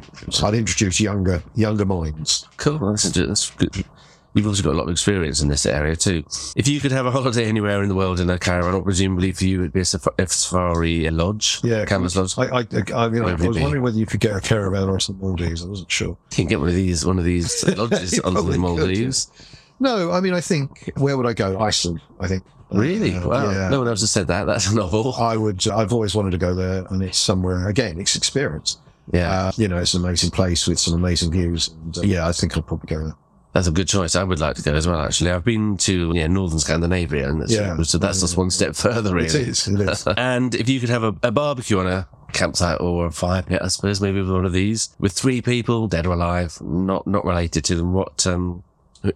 [0.44, 2.48] I'd introduce younger, younger minds.
[2.58, 2.80] Cool.
[2.80, 3.86] That's, that's good.
[4.34, 6.24] You've also got a lot of experience in this area too.
[6.56, 9.32] If you could have a holiday anywhere in the world in a caravan, or presumably
[9.32, 12.36] for you it'd be a saf- safari lodge, Yeah, canvas lodge.
[12.40, 13.62] I, I, I mean, I, would it was be?
[13.62, 15.64] wondering whether you could get a caravan or some Maldives.
[15.64, 16.08] I wasn't sure.
[16.10, 19.32] You can get one of these, one of these lodges on the probably could, Maldives.
[19.80, 21.60] No, I mean, I think where would I go?
[21.60, 22.02] Iceland.
[22.20, 22.44] I think.
[22.72, 23.16] Really?
[23.16, 23.52] Uh, wow.
[23.52, 23.70] yeah.
[23.70, 24.46] No one else has said that.
[24.46, 25.14] That's novel.
[25.16, 25.68] I would.
[25.68, 27.68] I've always wanted to go there, and it's somewhere.
[27.68, 28.78] Again, it's experience.
[29.12, 31.68] Yeah, Uh, you know, it's an amazing place with some amazing views.
[31.68, 33.16] And, uh, yeah, I think I'll probably go there.
[33.52, 34.16] that's a good choice.
[34.16, 35.02] I would like to go as well.
[35.02, 37.76] Actually, I've been to yeah northern Scandinavia, and that's, Yeah.
[37.84, 39.14] so that's just one step further.
[39.14, 39.28] Really.
[39.28, 39.68] It is.
[39.68, 40.08] It is.
[40.18, 43.62] and if you could have a, a barbecue on a campsite or a fire pit,
[43.62, 47.26] I suppose maybe with one of these with three people, dead or alive, not not
[47.26, 48.64] related to them, what um,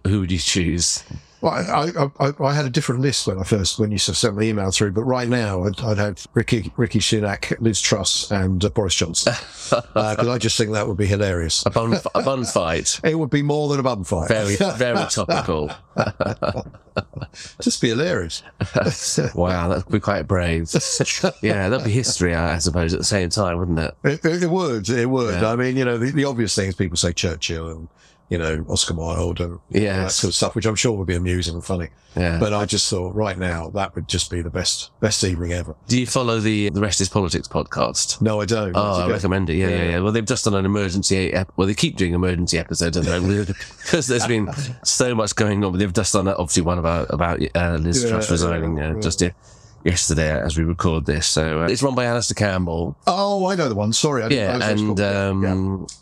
[0.06, 1.04] who, would you choose?
[1.40, 4.36] Well, I, I, I, I had a different list when I first when you sent
[4.36, 8.64] the email through, but right now I'd, I'd have Rishi Rishi Sunak, Liz Truss, and
[8.64, 9.34] uh, Boris Johnson
[9.70, 11.64] because I just think that would be hilarious.
[11.64, 13.00] A bun a bun fight.
[13.08, 14.28] It would be more than a bun fight.
[14.28, 15.70] Very very topical.
[17.60, 18.42] just be hilarious.
[19.34, 20.68] Wow, that'd be quite brave.
[21.40, 23.94] Yeah, that'd be history, I suppose, at the same time, wouldn't it?
[24.02, 24.88] It, it, it would.
[24.88, 25.40] It would.
[25.40, 25.52] Yeah.
[25.52, 27.88] I mean, you know, the, the obvious things people say Churchill and,
[28.30, 31.14] you know, Oscar Wilde and all that sort of stuff, which I'm sure would be
[31.16, 31.88] amusing and funny.
[32.14, 32.38] Yeah.
[32.38, 35.74] But I just thought right now that would just be the best, best evening ever.
[35.86, 38.20] Do you follow the the Rest is Politics podcast?
[38.20, 38.72] No, I don't.
[38.76, 39.54] Oh, I recommend it.
[39.56, 40.00] Yeah, yeah, yeah.
[40.00, 41.32] Well, they've just done an emergency.
[41.32, 43.46] Ep- well, they keep doing emergency episodes at the moment
[43.82, 44.48] because there's been
[44.84, 45.72] so much going on.
[45.72, 49.00] But they've just done obviously one about about uh, Liz Yeah, Truss resigning uh, yeah.
[49.00, 49.30] just ye-
[49.84, 51.26] yesterday as we record this.
[51.26, 52.96] So uh, it's run by Alastair Campbell.
[53.06, 53.92] Oh, I know the one.
[53.92, 54.22] Sorry.
[54.24, 54.98] I didn't Yeah, know and called-
[55.88, 55.98] yeah.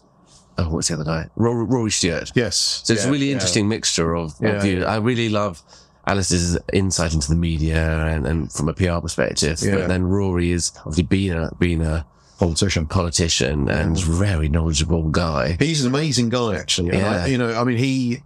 [0.58, 1.28] Oh, what's the other guy?
[1.36, 2.32] Rory, Rory Stewart.
[2.34, 2.82] yes.
[2.84, 3.32] So it's a Yeah, really yeah.
[3.34, 4.82] interesting mixture of, Yeah, of views.
[4.82, 4.92] yeah.
[4.92, 5.62] I really love
[6.06, 9.60] Alice's insight into the media and, and from a PR perspective.
[9.60, 9.76] Yeah.
[9.76, 12.06] But then Rory is obviously being a being a
[12.38, 12.86] Politician.
[12.86, 14.04] politician and mm.
[14.04, 15.56] very knowledgeable guy.
[15.58, 16.96] He's an amazing guy, actually.
[16.98, 17.24] Yeah.
[17.24, 18.18] I, you know, I mean, he,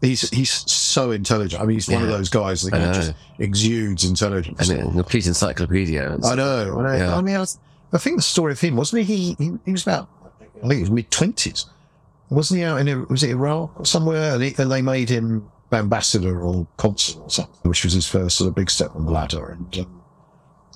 [0.00, 1.62] he's, he's so intelligent.
[1.62, 2.98] I mean, he's one of those guys that I you know, know.
[2.98, 4.68] just exudes intelligence.
[4.68, 6.18] And a complete encyclopedia.
[6.24, 6.80] I know.
[6.80, 6.96] I know.
[6.96, 7.16] Yeah.
[7.16, 7.58] I mean, I, was,
[7.92, 9.14] I think the story of him wasn't he?
[9.14, 10.08] He, he, he was about,
[10.56, 11.66] I think he was mid twenties.
[12.32, 14.34] Wasn't he out in was it Iraq or somewhere?
[14.34, 18.36] And, he, and they made him ambassador or consul or something, which was his first
[18.36, 19.50] sort of big step on the ladder.
[19.50, 20.02] And um,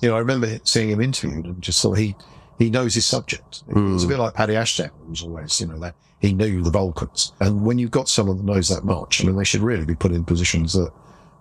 [0.01, 2.15] you know, I remember seeing him interviewed and just thought he
[2.59, 3.63] he knows his subject.
[3.69, 7.33] It's a bit like Paddy Ashdown was always, you know, that he knew the Balkans.
[7.39, 9.95] And when you've got someone that knows that much, I mean, they should really be
[9.95, 10.91] put in positions that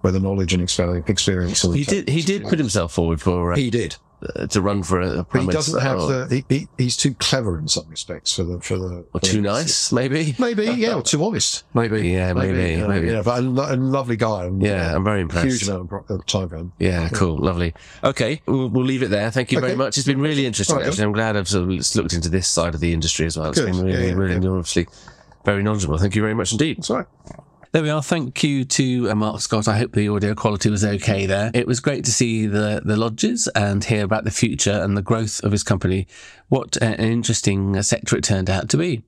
[0.02, 1.62] where the knowledge and exper- experience.
[1.62, 2.08] He did.
[2.08, 3.96] He did put himself forward for uh, He did.
[4.34, 6.44] Uh, to run for a, But he doesn't have or, the.
[6.48, 9.04] He, he, he's too clever in some respects for the for the.
[9.12, 10.34] or too nice, maybe.
[10.38, 11.64] Maybe, yeah, or too honest.
[11.74, 13.08] Maybe, Yeah, maybe, uh, maybe.
[13.08, 14.44] Yeah, but a, lo- a lovely guy.
[14.46, 15.46] and, Yeah, I'm very uh, impressed.
[15.46, 16.72] Huge amount of of time for him.
[16.78, 17.74] Yeah, cool, lovely.
[18.02, 19.30] Okay, we'll, we'll leave it there.
[19.30, 19.96] Thank you very much.
[19.98, 20.76] It's been really interesting.
[20.76, 23.38] Right, actually, I'm glad I've sort of looked into this side of the industry as
[23.38, 23.50] well.
[23.50, 23.72] It's Good.
[23.72, 24.34] been really, Yeah, yeah, really,
[24.74, 24.84] yeah.
[25.44, 25.98] very knowledgeable.
[25.98, 26.78] Thank you very much indeed.
[26.78, 27.06] That's right.
[27.72, 28.02] There we are.
[28.02, 29.66] Thank you to uh, Mark Scott.
[29.66, 31.50] I hope the audio quality was okay there.
[31.52, 35.02] It was great to see the, the lodges and hear about the future and the
[35.02, 36.06] growth of his company.
[36.48, 39.02] What an interesting uh, sector it turned out to be.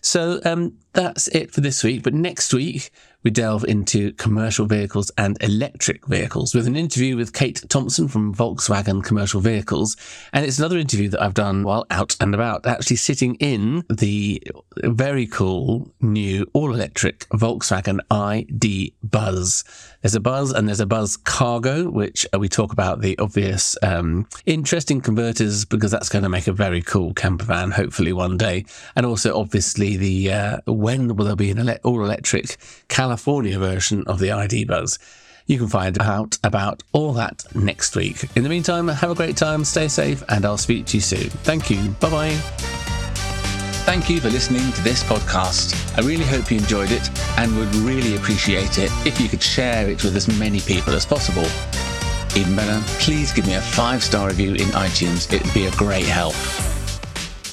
[0.00, 2.02] So um, that's it for this week.
[2.02, 2.90] But next week,
[3.22, 8.34] we delve into commercial vehicles and electric vehicles with an interview with Kate Thompson from
[8.34, 9.96] Volkswagen Commercial Vehicles.
[10.32, 14.42] And it's another interview that I've done while out and about, actually sitting in the
[14.76, 19.64] very cool new all electric Volkswagen ID Buzz.
[20.02, 23.76] There's a Buzz and there's a Buzz Cargo, which uh, we talk about the obvious
[23.82, 28.38] um, interesting converters because that's going to make a very cool camper van, hopefully one
[28.38, 28.64] day.
[28.96, 32.56] And also, obviously, the uh, when will there be an ele- all electric
[32.88, 34.98] California version of the ID Buzz?
[35.46, 38.24] You can find out about all that next week.
[38.36, 41.28] In the meantime, have a great time, stay safe, and I'll speak to you soon.
[41.28, 41.90] Thank you.
[42.00, 42.89] Bye bye.
[43.90, 45.74] Thank you for listening to this podcast.
[45.98, 49.90] I really hope you enjoyed it and would really appreciate it if you could share
[49.90, 51.44] it with as many people as possible.
[52.36, 55.32] Even better, please give me a five star review in iTunes.
[55.32, 56.34] It would be a great help.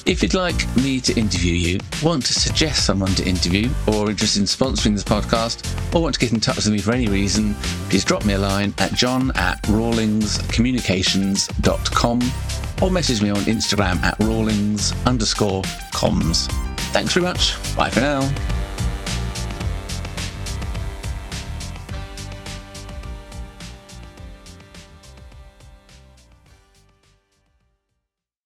[0.06, 4.38] If you'd like me to interview you, want to suggest someone to interview, or interested
[4.38, 7.56] in sponsoring this podcast, or want to get in touch with me for any reason,
[7.90, 12.20] please drop me a line at john at rawlingscommunications.com
[12.82, 15.62] or message me on Instagram at rawlings underscore
[15.92, 16.50] comms.
[16.92, 17.56] Thanks very much.
[17.76, 18.57] Bye for now.